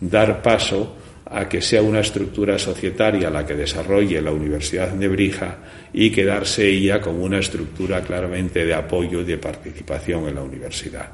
[0.00, 0.96] dar paso
[1.26, 5.58] a que sea una estructura societaria la que desarrolle la Universidad de Nebrija
[5.92, 11.08] y quedarse ella como una estructura claramente de apoyo y de participación en la universidad.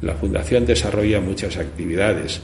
[0.00, 2.40] La Fundación desarrolla muchas actividades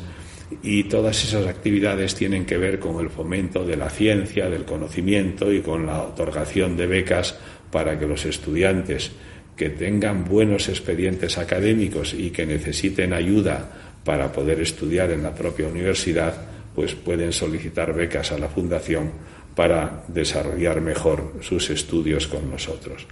[0.63, 5.53] y todas esas actividades tienen que ver con el fomento de la ciencia, del conocimiento
[5.53, 7.39] y con la otorgación de becas
[7.71, 9.13] para que los estudiantes
[9.57, 13.71] que tengan buenos expedientes académicos y que necesiten ayuda
[14.05, 16.35] para poder estudiar en la propia universidad
[16.75, 19.11] pues pueden solicitar becas a la Fundación
[19.55, 23.07] para desarrollar mejor sus estudios con nosotros.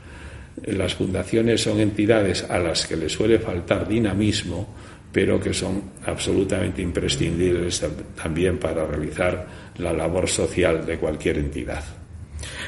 [0.64, 4.74] Las fundaciones son entidades a las que les suele faltar dinamismo,
[5.12, 7.84] pero que son absolutamente imprescindibles
[8.20, 9.46] también para realizar
[9.78, 11.84] la labor social de cualquier entidad.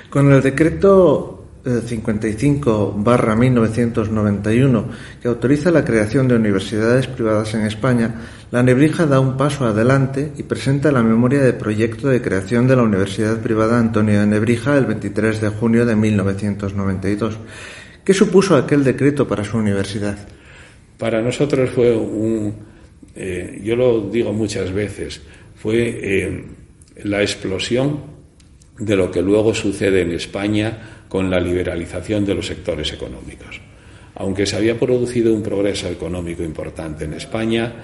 [0.08, 4.88] Con el decreto 55 barra 1991
[5.20, 8.14] que autoriza la creación de universidades privadas en España,
[8.50, 12.76] la Nebrija da un paso adelante y presenta la memoria de proyecto de creación de
[12.76, 17.38] la Universidad Privada Antonio de Nebrija el 23 de junio de 1992.
[18.04, 20.16] ¿Qué supuso aquel decreto para su universidad?
[20.96, 22.54] Para nosotros fue un,
[23.14, 25.20] eh, yo lo digo muchas veces,
[25.56, 26.44] fue eh,
[27.04, 28.00] la explosión
[28.78, 33.60] de lo que luego sucede en España con la liberalización de los sectores económicos.
[34.14, 37.74] Aunque se había producido un progreso económico importante en España,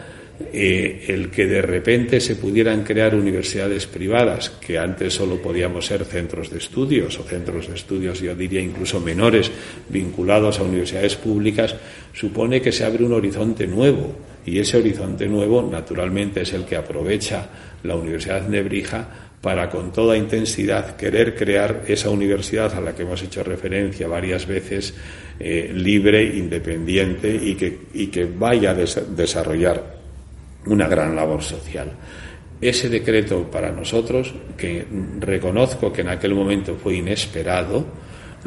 [0.52, 6.04] eh, el que de repente se pudieran crear universidades privadas, que antes solo podíamos ser
[6.04, 9.50] centros de estudios o centros de estudios, yo diría incluso menores,
[9.88, 11.74] vinculados a universidades públicas,
[12.12, 14.14] supone que se abre un horizonte nuevo.
[14.44, 17.48] Y ese horizonte nuevo, naturalmente, es el que aprovecha
[17.82, 23.22] la Universidad Nebrija para con toda intensidad querer crear esa universidad a la que hemos
[23.22, 24.92] hecho referencia varias veces,
[25.38, 29.98] eh, libre, independiente y que, y que vaya a desarrollar
[30.66, 31.92] una gran labor social.
[32.60, 34.84] Ese decreto para nosotros, que
[35.20, 37.86] reconozco que en aquel momento fue inesperado,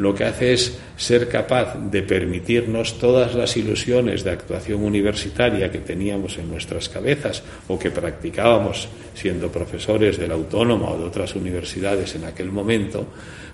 [0.00, 5.80] lo que hace es ser capaz de permitirnos todas las ilusiones de actuación universitaria que
[5.80, 11.36] teníamos en nuestras cabezas o que practicábamos siendo profesores de la Autónoma o de otras
[11.36, 13.06] universidades en aquel momento,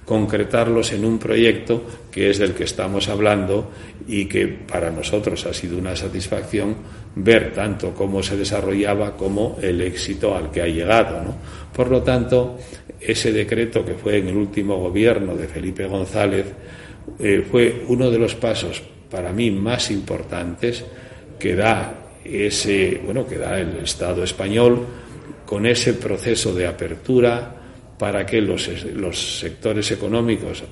[0.06, 1.82] concretarlos en un proyecto
[2.12, 3.70] que es del que estamos hablando
[4.06, 6.76] y que para nosotros ha sido una satisfacción
[7.16, 11.34] ver tanto cómo se desarrollaba como el éxito al que ha llegado.
[11.74, 12.56] Por lo tanto,
[13.00, 16.46] ese decreto que fue en el último gobierno de Felipe González
[17.18, 20.84] eh, fue uno de los pasos para mí más importantes
[21.38, 21.94] que da
[22.24, 24.84] ese bueno que da el Estado español
[25.44, 27.56] con ese proceso de apertura
[27.98, 30.64] para que los, los sectores económicos,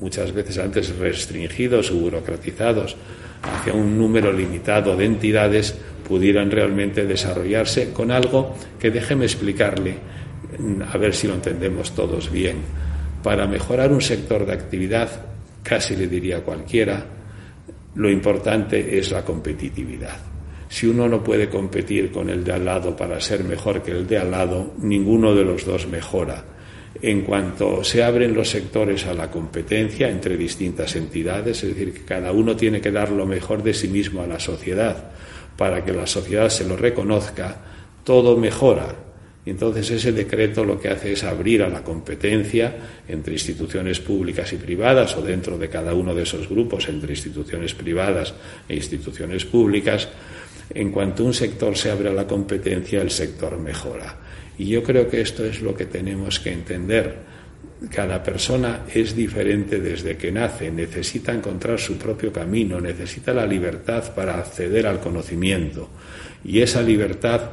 [0.00, 2.96] muchas veces antes restringidos o burocratizados,
[3.42, 5.76] hacia un número limitado de entidades,
[6.06, 9.96] pudieran realmente desarrollarse con algo que déjeme explicarle
[10.90, 12.56] a ver si lo entendemos todos bien.
[13.22, 15.08] Para mejorar un sector de actividad,
[15.62, 17.04] casi le diría cualquiera,
[17.94, 20.16] lo importante es la competitividad.
[20.68, 24.06] Si uno no puede competir con el de al lado para ser mejor que el
[24.06, 26.44] de al lado, ninguno de los dos mejora.
[27.00, 32.04] En cuanto se abren los sectores a la competencia entre distintas entidades, es decir, que
[32.04, 35.12] cada uno tiene que dar lo mejor de sí mismo a la sociedad
[35.56, 37.56] para que la sociedad se lo reconozca,
[38.04, 39.08] todo mejora
[39.50, 44.56] entonces ese decreto lo que hace es abrir a la competencia entre instituciones públicas y
[44.56, 48.34] privadas o dentro de cada uno de esos grupos entre instituciones privadas
[48.68, 50.08] e instituciones públicas.
[50.74, 54.18] En cuanto un sector se abre a la competencia, el sector mejora.
[54.58, 57.38] Y yo creo que esto es lo que tenemos que entender.
[57.90, 64.12] Cada persona es diferente desde que nace, necesita encontrar su propio camino, necesita la libertad
[64.14, 65.88] para acceder al conocimiento.
[66.44, 67.52] Y esa libertad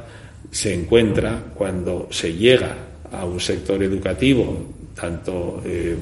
[0.50, 2.76] se encuentra cuando se llega
[3.12, 5.94] a un sector educativo, tanto eh,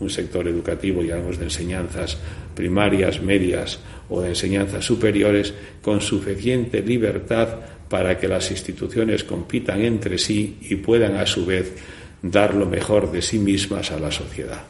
[0.00, 2.16] un sector educativo, digamos, de enseñanzas
[2.54, 5.52] primarias, medias o de enseñanzas superiores,
[5.82, 7.48] con suficiente libertad
[7.92, 11.74] para que las instituciones compitan entre sí y puedan, a su vez,
[12.22, 14.62] dar lo mejor de sí mismas a la sociedad.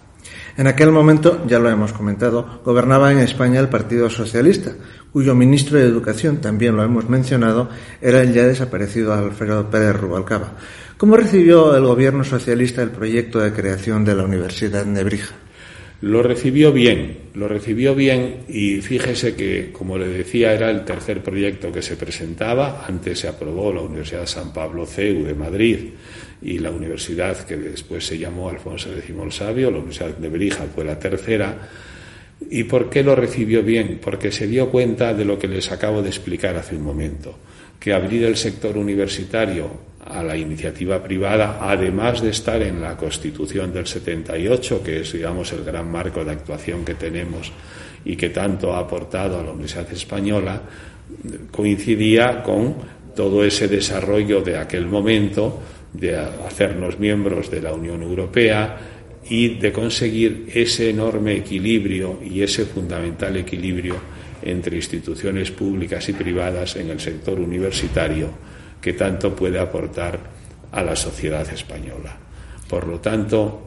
[0.56, 4.72] En aquel momento, ya lo hemos comentado, gobernaba en España el Partido Socialista,
[5.12, 7.68] cuyo ministro de Educación, también lo hemos mencionado,
[8.00, 10.54] era el ya desaparecido Alfredo Pérez Rubalcaba.
[10.96, 15.36] ¿Cómo recibió el gobierno socialista el proyecto de creación de la Universidad de Nebrija?
[16.02, 21.22] Lo recibió bien, lo recibió bien y fíjese que, como le decía, era el tercer
[21.22, 22.84] proyecto que se presentaba.
[22.88, 25.78] Antes se aprobó la Universidad de San Pablo CEU de Madrid
[26.42, 30.64] y la universidad que después se llamó Alfonso X el Sabio, la Universidad de Nebrija
[30.74, 31.68] fue la tercera
[32.50, 33.98] ¿Y por qué lo recibió bien?
[34.02, 37.38] Porque se dio cuenta de lo que les acabo de explicar hace un momento,
[37.78, 43.72] que abrir el sector universitario a la iniciativa privada, además de estar en la Constitución
[43.72, 47.52] del 78, que es, digamos, el gran marco de actuación que tenemos
[48.04, 50.60] y que tanto ha aportado a la Universidad Española,
[51.50, 52.76] coincidía con
[53.14, 55.60] todo ese desarrollo de aquel momento
[55.92, 58.78] de hacernos miembros de la Unión Europea,
[59.28, 63.96] y de conseguir ese enorme equilibrio y ese fundamental equilibrio
[64.42, 68.30] entre instituciones públicas y privadas en el sector universitario
[68.80, 70.18] que tanto puede aportar
[70.72, 72.16] a la sociedad española.
[72.68, 73.62] Por lo tanto,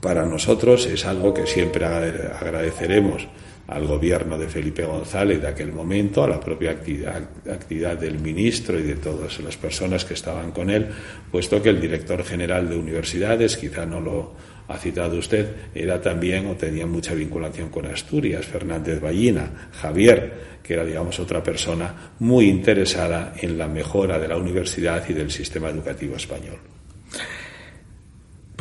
[0.00, 3.28] para nosotros es algo que siempre agradeceremos
[3.72, 8.82] al gobierno de Felipe González de aquel momento, a la propia actividad, del ministro y
[8.82, 10.88] de todas las personas que estaban con él,
[11.30, 14.34] puesto que el director general de universidades, quizá no lo
[14.68, 20.74] ha citado usted, era también o tenía mucha vinculación con Asturias, Fernández Ballina, Javier, que
[20.74, 25.70] era, digamos, otra persona muy interesada en la mejora de la universidad y del sistema
[25.70, 26.58] educativo español.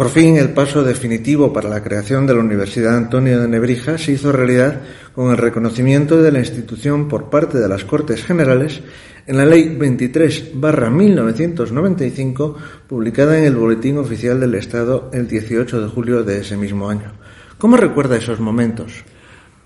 [0.01, 4.13] Por fin, el paso definitivo para la creación de la Universidad Antonio de Nebrija se
[4.13, 4.81] hizo realidad
[5.13, 8.81] con el reconocimiento de la institución por parte de las Cortes Generales
[9.27, 12.55] en la Ley 23-1995,
[12.87, 17.11] publicada en el Boletín Oficial del Estado el 18 de julio de ese mismo año.
[17.59, 19.03] ¿Cómo recuerda esos momentos?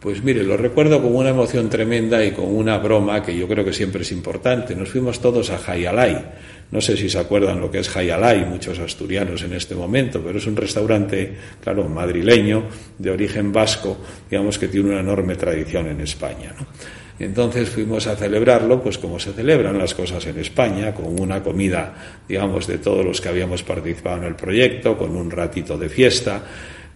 [0.05, 3.65] Pues mire, lo recuerdo con una emoción tremenda y con una broma que yo creo
[3.65, 4.75] que siempre es importante.
[4.75, 6.23] Nos fuimos todos a Jayalay
[6.71, 10.39] no sé si se acuerdan lo que es Hayalay, muchos asturianos en este momento, pero
[10.39, 12.63] es un restaurante, claro, madrileño,
[12.97, 13.97] de origen vasco,
[14.29, 16.53] digamos que tiene una enorme tradición en España.
[17.19, 22.21] Entonces fuimos a celebrarlo, pues como se celebran las cosas en España, con una comida,
[22.27, 26.43] digamos, de todos los que habíamos participado en el proyecto, con un ratito de fiesta,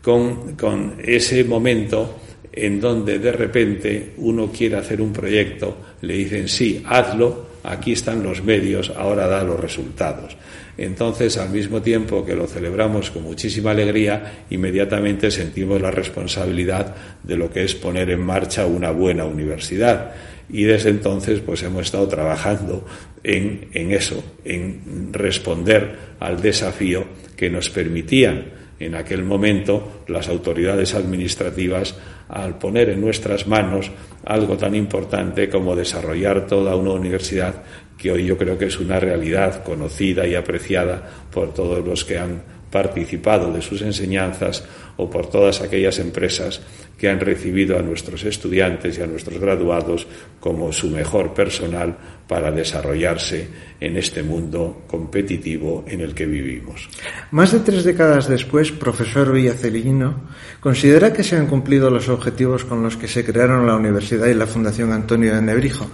[0.02, 2.20] con, con ese momento
[2.52, 8.24] en donde de repente uno quiere hacer un proyecto, le dicen sí, hazlo, aquí están
[8.24, 10.36] los medios, ahora da los resultados.
[10.78, 17.36] Entonces, al mismo tiempo que lo celebramos con muchísima alegría, inmediatamente sentimos la responsabilidad de
[17.36, 20.14] lo que es poner en marcha una buena universidad.
[20.50, 22.86] Y desde entonces, pues hemos estado trabajando
[23.24, 28.46] en, en eso, en responder al desafío que nos permitían
[28.80, 31.96] en aquel momento las autoridades administrativas
[32.30, 33.92] al poner en nuestras manos
[34.26, 37.56] algo tan importante como desarrollar toda una universidad
[37.98, 42.18] que hoy yo creo que es una realidad conocida y apreciada por todos los que
[42.18, 44.64] han participado de sus enseñanzas
[45.00, 46.60] o por todas aquellas empresas
[46.98, 50.06] que han recibido a nuestros estudiantes y a nuestros graduados
[50.42, 51.96] como su mejor personal
[52.28, 53.48] para desarrollarse
[53.80, 56.90] en este mundo competitivo en el que vivimos.
[57.32, 60.28] Más de tres décadas después, profesor Villacelino,
[60.60, 64.34] ¿considera que se han cumplido los objetivos con los que se crearon la Universidad y
[64.34, 65.90] la Fundación Antonio de Nebrijo?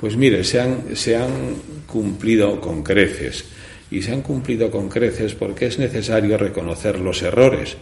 [0.00, 1.30] Pues mire, se han, se han
[1.86, 3.44] cumplido con creces
[3.90, 7.76] y se han cumplido con creces porque es necesario reconocer los errores.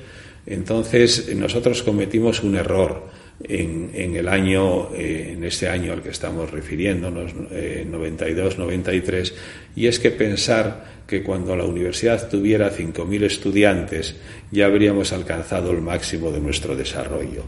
[0.47, 3.09] Entonces, nosotros cometimos un error
[3.43, 9.35] en, el año, eh, en este año al que estamos refiriéndonos, 92-93, eh,
[9.75, 14.17] y es que pensar que cuando la universidad tuviera 5.000 estudiantes
[14.51, 17.45] ya habríamos alcanzado el máximo de nuestro desarrollo.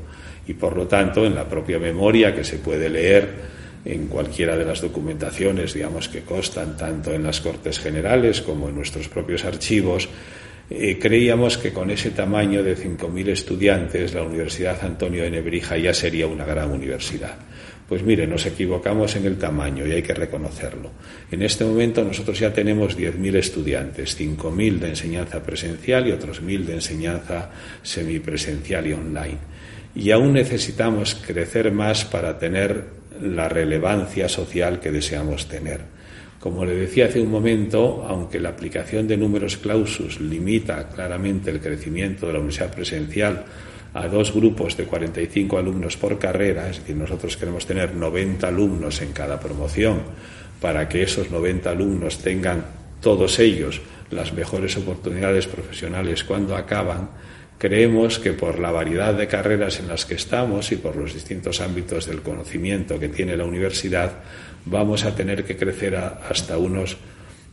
[0.47, 4.65] Y por lo tanto, en la propia memoria que se puede leer, en cualquiera de
[4.65, 10.09] las documentaciones, digamos, que constan tanto en las Cortes Generales como en nuestros propios archivos,
[10.71, 15.95] eh, creíamos que con ese tamaño de 5.000 estudiantes la Universidad Antonio de Nebrija ya
[15.95, 17.37] sería una gran universidad.
[17.89, 20.91] Pues mire, nos equivocamos en el tamaño y hay que reconocerlo.
[21.31, 26.65] En este momento nosotros ya tenemos 10.000 estudiantes, 5.000 de enseñanza presencial y otros 1.000
[26.67, 27.51] de enseñanza
[27.83, 29.39] semipresencial y online.
[29.95, 32.85] Y aún necesitamos crecer más para tener
[33.23, 35.98] la relevancia social que deseamos tener.
[36.41, 41.61] Como le decía hace un momento, aunque la aplicación de números clausus limita claramente el
[41.61, 43.45] crecimiento de la universidad presencial
[43.95, 49.01] a dos grupos de 45 alumnos por carrera, es decir, nosotros queremos tener 90 alumnos
[49.03, 50.03] en cada promoción
[50.61, 52.65] para que esos 90 alumnos tengan
[53.01, 53.81] todos ellos
[54.11, 57.11] las mejores oportunidades profesionales cuando acaban,
[57.59, 61.61] creemos que por la variedad de carreras en las que estamos y por los distintos
[61.61, 64.13] ámbitos del conocimiento que tiene la universidad,
[64.65, 66.97] vamos a tener que crecer hasta unos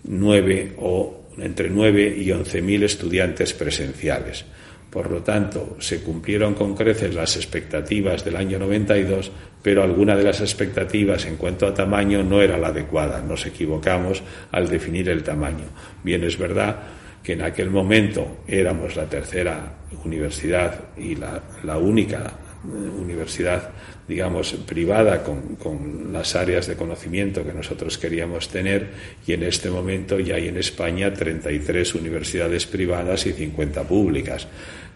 [0.04, 4.46] nueve o entre nueve y once mil estudiantes presenciales.
[4.90, 9.30] Por lo tanto, se cumplieron con creces las expectativas del año 92,
[9.62, 13.22] pero alguna de las expectativas en cuanto a tamaño no era la adecuada.
[13.22, 15.66] Nos equivocamos al definir el tamaño.
[16.02, 16.78] Bien, es verdad
[17.26, 21.42] que en aquel momento éramos la tercera universidad y la,
[21.80, 23.72] única universidad,
[24.08, 28.90] digamos, privada con, con, las áreas de conocimiento que nosotros queríamos tener
[29.26, 34.48] y en este momento ya hay en España 33 universidades privadas y 50 públicas.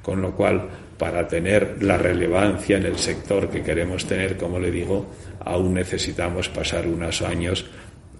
[0.03, 4.71] Con lo cual, para tener la relevancia en el sector que queremos tener, como le
[4.71, 5.07] digo,
[5.39, 7.65] aún necesitamos pasar unos años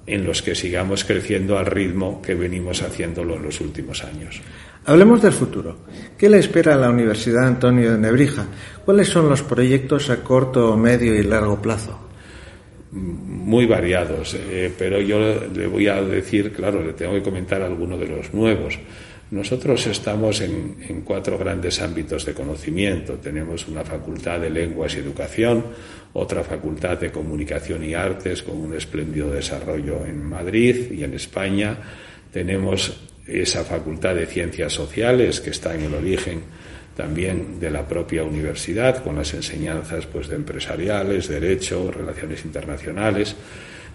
[0.09, 4.41] en los que sigamos creciendo al ritmo que venimos haciéndolo en los últimos años.
[4.85, 5.77] Hablemos del futuro.
[6.17, 8.47] ¿Qué le espera a la Universidad Antonio de Nebrija?
[8.83, 12.07] ¿Cuáles son los proyectos a corto, medio y largo plazo?
[12.91, 17.99] Muy variados, eh, pero yo le voy a decir, claro, le tengo que comentar algunos
[17.99, 18.79] de los nuevos.
[19.31, 23.13] Nosotros estamos en, cuatro grandes ámbitos de conocimiento.
[23.13, 25.65] Tenemos una facultad de lenguas y educación,
[26.13, 31.77] otra facultad de comunicación y artes con un espléndido desarrollo en Madrid y en España.
[32.33, 36.41] Tenemos esa facultad de ciencias sociales que está en el origen
[36.97, 43.35] también de la propia universidad con las enseñanzas pues de empresariales, derecho, relaciones internacionales.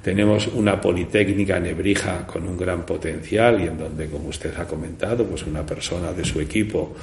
[0.04, 5.24] Tenemos una politécnica nebrija con un gran potencial y en donde, como usted ha comentado,
[5.24, 6.94] pues una persona de su equipo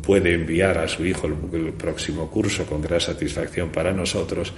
[0.00, 4.52] puede enviar a su hijo el, próximo curso con gran satisfacción para nosotros.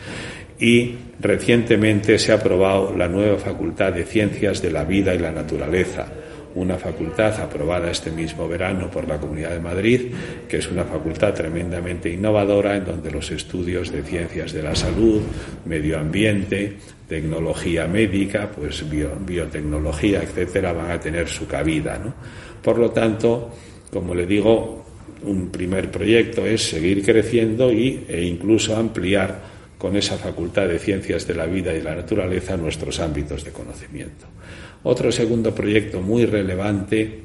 [0.61, 5.33] Y recientemente se ha aprobado la nueva Facultad de Ciencias de la Vida y la
[5.33, 6.13] Naturaleza
[6.57, 10.01] una facultad aprobada este mismo verano por la Comunidad de Madrid,
[10.49, 15.21] que es una facultad tremendamente innovadora en donde los estudios de ciencias de la salud,
[15.67, 16.79] medio ambiente,
[17.09, 21.99] tecnología médica, pues biotecnología, etcétera, van a tener su cabida.
[21.99, 22.15] ¿no?
[22.63, 23.51] Por lo tanto,
[23.93, 24.85] como le digo,
[25.23, 31.27] un primer proyecto es seguir creciendo y, e incluso ampliar con esa facultad de ciencias
[31.27, 34.27] de la vida y la naturaleza nuestros ámbitos de conocimiento.
[34.83, 37.21] Otro segundo proyecto muy relevante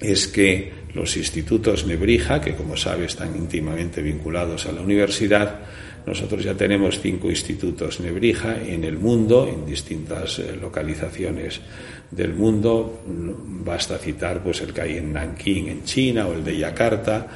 [0.00, 5.60] es que los institutos Nebrija, que como sabe están íntimamente vinculados a la universidad,
[6.06, 11.60] nosotros ya tenemos cinco institutos Nebrija en el mundo, en distintas eh, localizaciones
[12.10, 13.02] del mundo.
[13.06, 17.26] Basta citar pues el que hay en Nankín, en China, o el de Yakarta.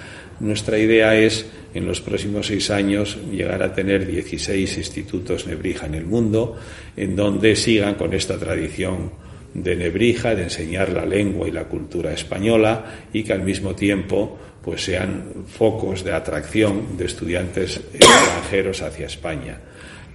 [0.41, 5.95] Nuestra idea es, en los próximos seis años, llegar a tener 16 institutos Nebrija en
[5.95, 6.57] el mundo,
[6.97, 9.11] en donde sigan con esta tradición
[9.55, 14.39] de Nebrija, de enseñar la lengua y la cultura española y que al mismo tiempo
[14.63, 19.61] pues sean focos de atracción de estudiantes extranjeros hacia España.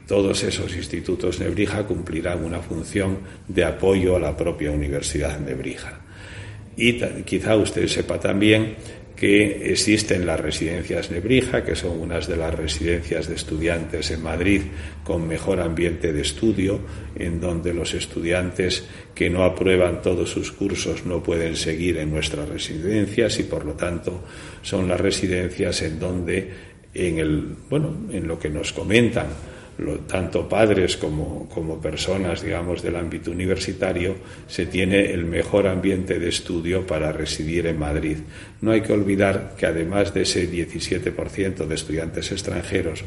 [0.08, 6.02] Todos esos institutos Nebrija cumplirán una función de apoyo a la propia Universidad Nebrija.
[6.76, 8.76] Y quizá usted sepa también
[9.16, 14.61] que existen las residencias Nebrija, que son unas de las residencias de estudiantes en Madrid
[15.03, 16.80] con mejor ambiente de estudio,
[17.16, 22.49] en donde los estudiantes que no aprueban todos sus cursos no pueden seguir en nuestras
[22.49, 24.24] residencias y por lo tanto
[24.61, 26.49] son las residencias en donde
[26.93, 29.28] en el bueno, en lo que nos comentan
[30.07, 34.15] tanto padres como, como, personas, digamos, del ámbito universitario,
[34.47, 38.17] se tiene el mejor ambiente de estudio para residir en Madrid.
[38.61, 43.03] No hay que olvidar que además de ese 17% de estudiantes extranjeros,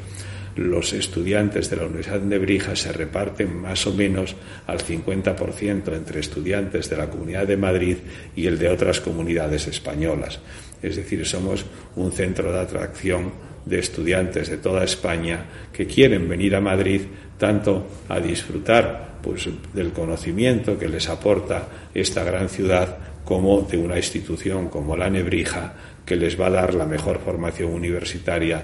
[0.56, 4.34] los estudiantes de la Universidad de Nebrija se reparten más o menos
[4.66, 7.98] al 50% entre estudiantes de la Comunidad de Madrid
[8.34, 10.40] y el de otras comunidades españolas.
[10.82, 11.64] Es decir, somos
[11.94, 13.32] un centro de atracción
[13.66, 17.02] de estudiantes de toda España que quieren venir a Madrid
[17.36, 23.96] tanto a disfrutar pues, del conocimiento que les aporta esta gran ciudad como de una
[23.96, 25.74] institución como la Nebrija
[26.06, 28.62] que les va a dar la mejor formación universitaria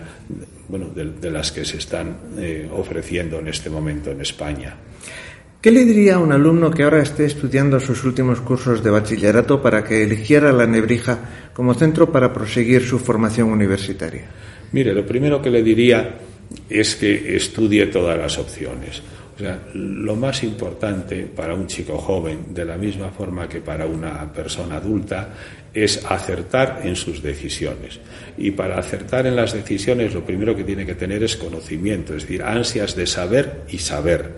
[0.68, 4.76] bueno, de, las que se están eh, ofreciendo en este momento en España.
[5.60, 9.60] ¿Qué le diría a un alumno que ahora esté estudiando sus últimos cursos de bachillerato
[9.60, 11.18] para que eligiera la Nebrija
[11.52, 14.26] como centro para proseguir su formación universitaria?
[14.72, 16.14] Mire, lo primero que le diría
[16.68, 19.02] es que estudie todas las opciones.
[19.34, 23.86] O sea, lo más importante para un chico joven, de la misma forma que para
[23.86, 25.30] una persona adulta,
[25.72, 27.98] es acertar en sus decisiones.
[28.36, 32.22] Y para acertar en las decisiones, lo primero que tiene que tener es conocimiento, es
[32.22, 34.28] decir, ansias de saber y saber.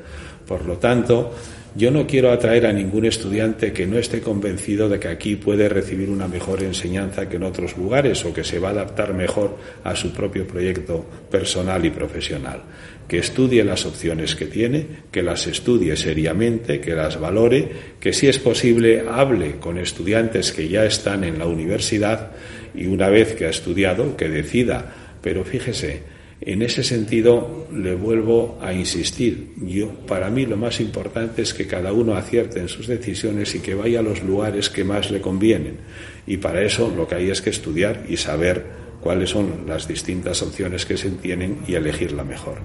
[0.46, 1.34] Por lo tanto,
[1.76, 5.68] yo no quiero atraer a ningún estudiante que no esté convencido de que aquí puede
[5.68, 9.58] recibir una mejor enseñanza que en otros lugares o que se va a adaptar mejor
[9.82, 12.62] a su propio proyecto personal y profesional.
[13.08, 17.68] Que estudie las opciones que tiene, que las estudie seriamente, que las valore,
[17.98, 22.30] que si es posible hable con estudiantes que ya están en la universidad
[22.72, 24.92] y una vez que ha estudiado, que decida.
[25.20, 26.13] Pero fíjese,
[26.46, 29.54] en ese sentido, le vuelvo a insistir.
[29.62, 33.60] Yo, para mí, lo más importante es que cada uno acierte en sus decisiones y
[33.60, 35.78] que vaya a los lugares que más le convienen.
[36.26, 38.64] Y para eso lo que hay es que estudiar y saber
[39.00, 42.58] cuáles son las distintas opciones que se tienen y elegir la mejor.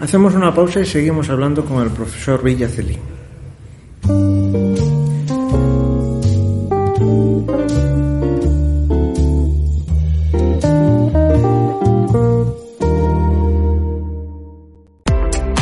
[0.00, 2.98] Hacemos una pausa y seguimos hablando con el profesor Villacelín.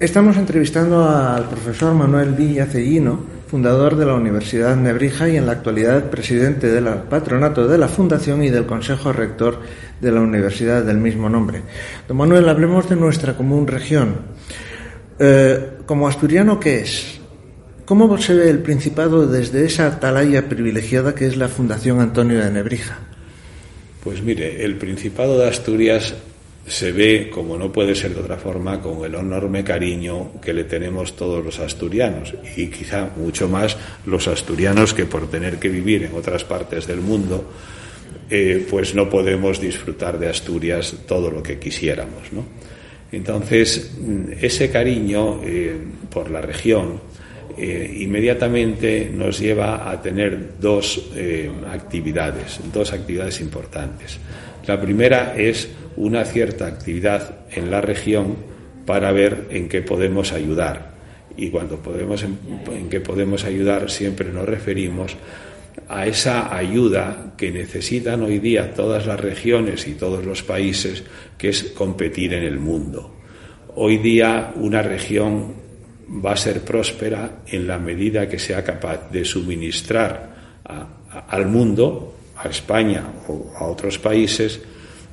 [0.00, 6.08] Estamos entrevistando al profesor Manuel Villacellino, fundador de la Universidad Nebrija y en la actualidad
[6.08, 9.60] presidente del patronato de la Fundación y del Consejo Rector
[10.00, 11.62] de la Universidad del mismo nombre.
[12.06, 14.18] Don Manuel, hablemos de nuestra común región.
[15.18, 17.20] Eh, como asturiano, ¿qué es?
[17.84, 22.50] ¿Cómo se ve el Principado desde esa atalaya privilegiada que es la Fundación Antonio de
[22.52, 22.98] Nebrija?
[24.04, 26.14] Pues mire, el Principado de Asturias
[26.68, 30.64] se ve, como no puede ser de otra forma, con el enorme cariño que le
[30.64, 36.04] tenemos todos los asturianos y quizá mucho más los asturianos que por tener que vivir
[36.04, 37.50] en otras partes del mundo,
[38.30, 42.32] eh, pues no podemos disfrutar de Asturias todo lo que quisiéramos.
[42.32, 42.44] ¿no?
[43.10, 45.74] Entonces, mm, ese cariño eh,
[46.10, 47.00] por la región
[47.56, 51.10] eh, inmediatamente nos lleva a tener dos
[51.72, 54.18] actividades, dos actividades importantes.
[54.68, 58.36] La primera es una cierta actividad en la región
[58.84, 60.90] para ver en qué podemos ayudar.
[61.38, 65.16] Y cuando podemos en, qué podemos ayudar siempre nos referimos
[65.88, 71.02] a esa ayuda que necesitan hoy día todas las regiones y todos los países,
[71.38, 73.14] que es competir en el mundo.
[73.74, 75.54] Hoy día una región
[76.22, 80.60] va a ser próspera en la medida que sea capaz de suministrar
[81.26, 84.60] al mundo, a España o a otros países,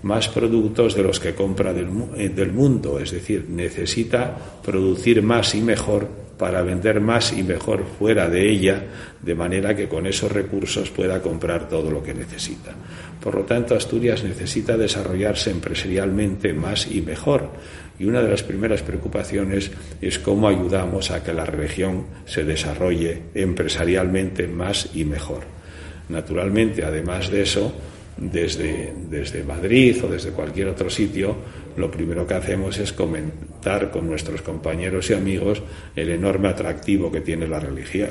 [0.06, 5.62] más productos de los que compra eh, del, mundo, es decir, necesita producir más y
[5.62, 6.08] mejor
[6.38, 8.84] para vender más y mejor fuera de ella,
[9.22, 12.76] de manera que con esos recursos pueda comprar todo lo que necesita.
[13.24, 17.50] Por lo tanto, Asturias necesita desarrollarse empresarialmente más y mejor.
[17.98, 19.72] Y una de las primeras preocupaciones
[20.02, 25.55] es cómo ayudamos a que la región se desarrolle empresarialmente más y mejor.
[26.10, 27.74] Naturalmente, además de eso,
[28.18, 31.36] desde, desde Madrid o desde cualquier otro sitio,
[31.76, 35.62] lo primero que hacemos es comentar con nuestros compañeros y amigos
[35.96, 37.62] el enorme atractivo que tiene la,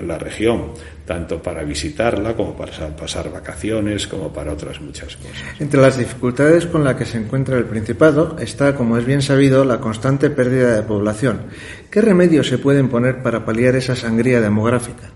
[0.07, 0.72] la región,
[1.07, 5.59] tanto para visitarla como para pasar vacaciones, como para otras muchas cosas.
[5.59, 9.64] Entre las dificultades con las que se encuentra el Principado está, como es bien sabido,
[9.64, 11.40] la constante pérdida de población.
[11.90, 15.11] ¿Qué remedios se pueden poner para paliar esa sangría demográfica?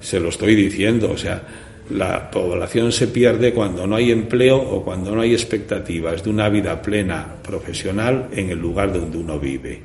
[0.00, 1.42] Se lo estoy diciendo, o sea,
[1.90, 6.48] la población se pierde cuando no hay empleo o cuando no hay expectativas de una
[6.48, 9.80] vida plena profesional en el lugar donde uno vive.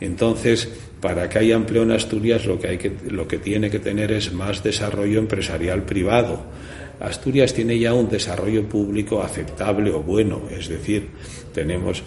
[0.00, 0.68] Entonces,
[1.00, 4.12] para que haya empleo en Asturias, lo que, hay que, lo que tiene que tener
[4.12, 6.42] es más desarrollo empresarial privado.
[7.00, 11.08] Asturias tiene ya un desarrollo público aceptable o bueno, es decir,
[11.52, 12.02] tenemos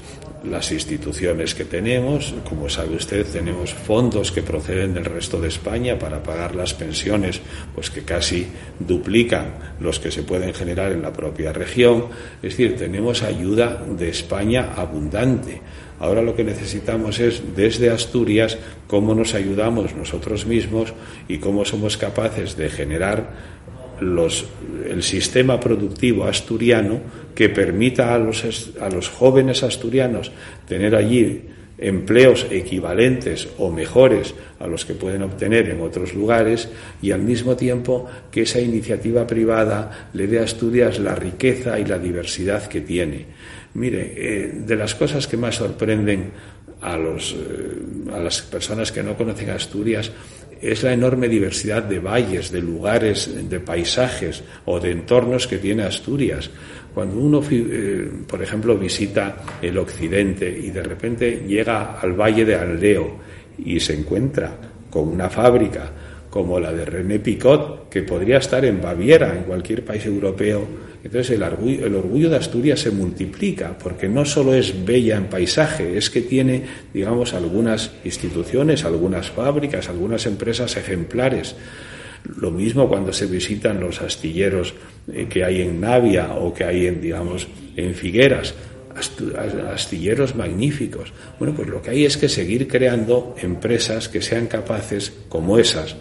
[0.50, 2.34] las instituciones que tenemos.
[2.48, 7.42] Como sabe usted, tenemos fondos que proceden del resto de España para pagar las pensiones,
[7.74, 8.48] pues que casi
[8.80, 12.06] duplican los que se pueden generar en la propia región.
[12.42, 15.62] Es decir, tenemos ayuda de España abundante.
[16.00, 20.94] Ahora lo que necesitamos es, desde Asturias, cómo nos ayudamos nosotros mismos
[21.28, 23.56] y cómo somos capaces de generar
[24.02, 24.46] los,
[24.90, 27.00] el sistema productivo asturiano
[27.36, 30.32] que permita a los, a los jóvenes asturianos
[30.68, 31.44] tener allí
[31.78, 36.70] empleos equivalentes o mejores a los que pueden obtener en otros lugares
[37.02, 41.86] y al mismo tiempo que esa iniciativa privada le dé a Asturias la riqueza y
[41.86, 43.26] la diversidad que tiene.
[43.74, 46.32] Mire, eh, de las cosas que más sorprenden
[46.82, 50.12] a, los, eh, a las personas que no conocen Asturias
[50.62, 55.84] es la enorme diversidad de valles, de lugares, de paisajes o de entornos que tiene
[55.84, 56.50] Asturias.
[56.94, 62.56] Cuando uno, eh, por ejemplo, visita el occidente y de repente llega al valle de
[62.56, 63.18] Aldeo
[63.58, 64.58] y se encuentra
[64.90, 65.92] con una fábrica
[66.30, 70.68] como la de René Picot, que podría estar en Baviera, en cualquier país europeo,
[71.06, 76.10] entonces el orgullo, de Asturias se multiplica, porque no solo es bella en paisaje, es
[76.10, 81.56] que tiene, digamos, algunas instituciones, algunas fábricas, algunas empresas ejemplares.
[82.38, 84.74] Lo mismo cuando se visitan los astilleros
[85.14, 88.56] eh, que hay en Navia o que hay en, digamos, en Figueras,
[89.72, 91.14] astilleros magníficos.
[91.38, 95.98] Bueno, pues lo que hay es que seguir creando empresas que sean capaces, como esas,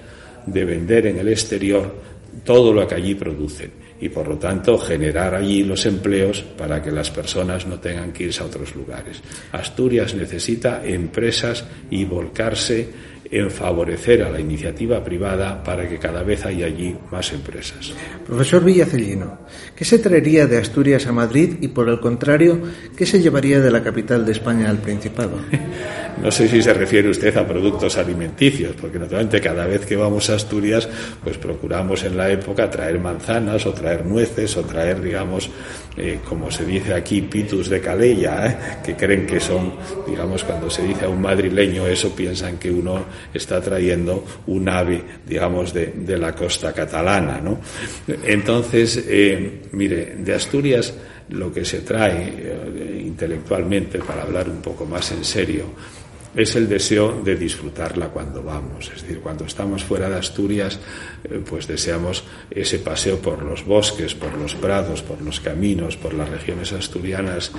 [0.46, 1.94] de vender en el exterior
[2.42, 6.90] todo lo que allí producen y por lo tanto generar allí los empleos para que
[6.90, 9.20] las personas no tengan que irse a otros lugares.
[9.52, 16.44] Asturias necesita empresas y volcarse en favorecer a la iniciativa privada para que cada vez
[16.44, 17.92] haya allí más empresas.
[18.26, 19.38] Profesor Villacellino,
[19.74, 22.60] ¿qué se traería de Asturias a Madrid y, por el contrario,
[22.96, 25.38] qué se llevaría de la capital de España al Principado?
[26.22, 30.30] No sé si se refiere usted a productos alimenticios, porque naturalmente cada vez que vamos
[30.30, 30.88] a Asturias,
[31.22, 35.50] pues procuramos en la época traer manzanas o traer nueces o traer, digamos,
[35.96, 38.56] eh, como se dice aquí, pitus de calella, ¿eh?
[38.84, 39.74] que creen que son,
[40.06, 45.02] digamos, cuando se dice a un madrileño eso, piensan que uno está trayendo un ave,
[45.26, 47.58] digamos, de, la costa catalana, ¿no?
[48.24, 50.94] Entonces, eh, mire, de Asturias
[51.30, 55.64] lo que se trae intelectualmente, para hablar un poco más en serio,
[56.36, 58.90] es el deseo de disfrutarla cuando vamos.
[58.94, 60.78] Es decir, cuando estamos fuera de Asturias,
[61.24, 66.14] eh, pues deseamos ese paseo por los bosques, por los prados, por los caminos, por
[66.14, 67.52] las regiones asturianas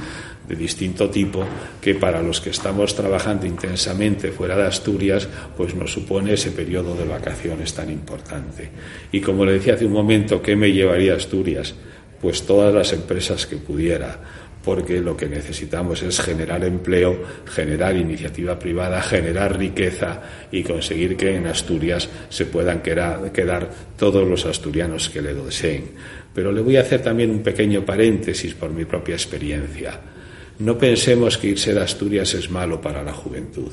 [0.47, 1.45] de distinto tipo,
[1.81, 6.95] que para los que estamos trabajando intensamente fuera de Asturias, pues nos supone ese periodo
[6.95, 8.69] de vacaciones tan importante.
[9.11, 11.73] Y como le decía hace un momento, ¿qué me llevaría a Asturias?
[12.21, 18.57] Pues todas las empresas que pudiera porque lo que necesitamos es generar empleo, generar iniciativa
[18.57, 25.21] privada, generar riqueza y conseguir que en Asturias se puedan quedar, todos los asturianos que
[25.21, 25.91] le deseen.
[26.33, 29.99] Pero le voy a hacer también un pequeño paréntesis por mi propia experiencia.
[30.57, 33.71] No pensemos que irse de Asturias es malo para la juventud.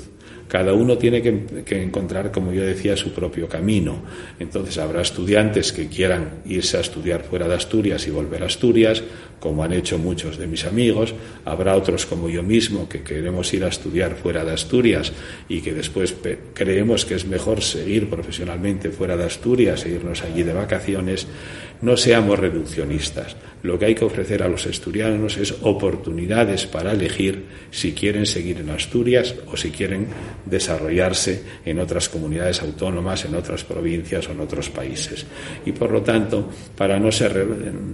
[0.52, 4.02] Cada uno tiene que, encontrar, como yo decía, su propio camino.
[4.38, 9.02] Entonces habrá estudiantes que quieran irse a estudiar fuera de Asturias y volver a Asturias,
[9.40, 11.14] como han hecho muchos de mis amigos.
[11.46, 15.14] Habrá otros como yo mismo que queremos ir a estudiar fuera de Asturias
[15.48, 16.14] y que después
[16.52, 21.28] creemos que es mejor seguir profesionalmente fuera de Asturias e irnos allí de vacaciones.
[21.82, 23.36] No seamos reduccionistas.
[23.64, 28.58] Lo que hay que ofrecer a los asturianos es oportunidades para elegir si quieren seguir
[28.58, 30.06] en Asturias o si quieren
[30.46, 35.26] desarrollarse en otras comunidades autónomas, en otras provincias o en otros países.
[35.66, 37.32] Y por lo tanto, para no ser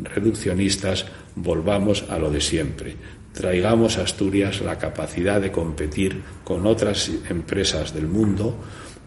[0.04, 2.94] reduccionistas, volvamos a lo de siempre.
[3.32, 8.54] Traigamos a Asturias la capacidad de competir con otras empresas del mundo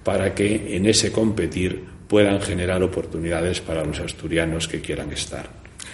[0.03, 5.47] para que en ese competir puedan generar oportunidades para los asturianos que quieran estar.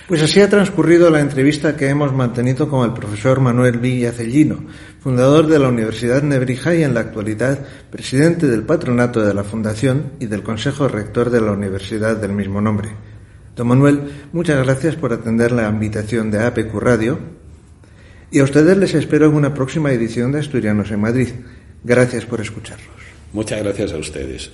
[0.08, 4.66] Pues así ha transcurrido la entrevista que hemos mantenido con el profesor Manuel Villacellino,
[5.00, 7.60] fundador de la Universidad Nebrija y en la actualidad
[7.92, 12.62] presidente del patronato de la Fundación y del Consejo Rector de la Universidad del mismo
[12.62, 12.90] nombre.
[13.56, 17.20] Don Manuel, muchas gracias por atender la invitación de APQ Radio
[18.32, 21.28] y a ustedes les espero en una próxima edición de Asturianos en Madrid.
[21.84, 22.88] Gracias por escucharlos.
[23.34, 24.52] Muchas gracias a ustedes.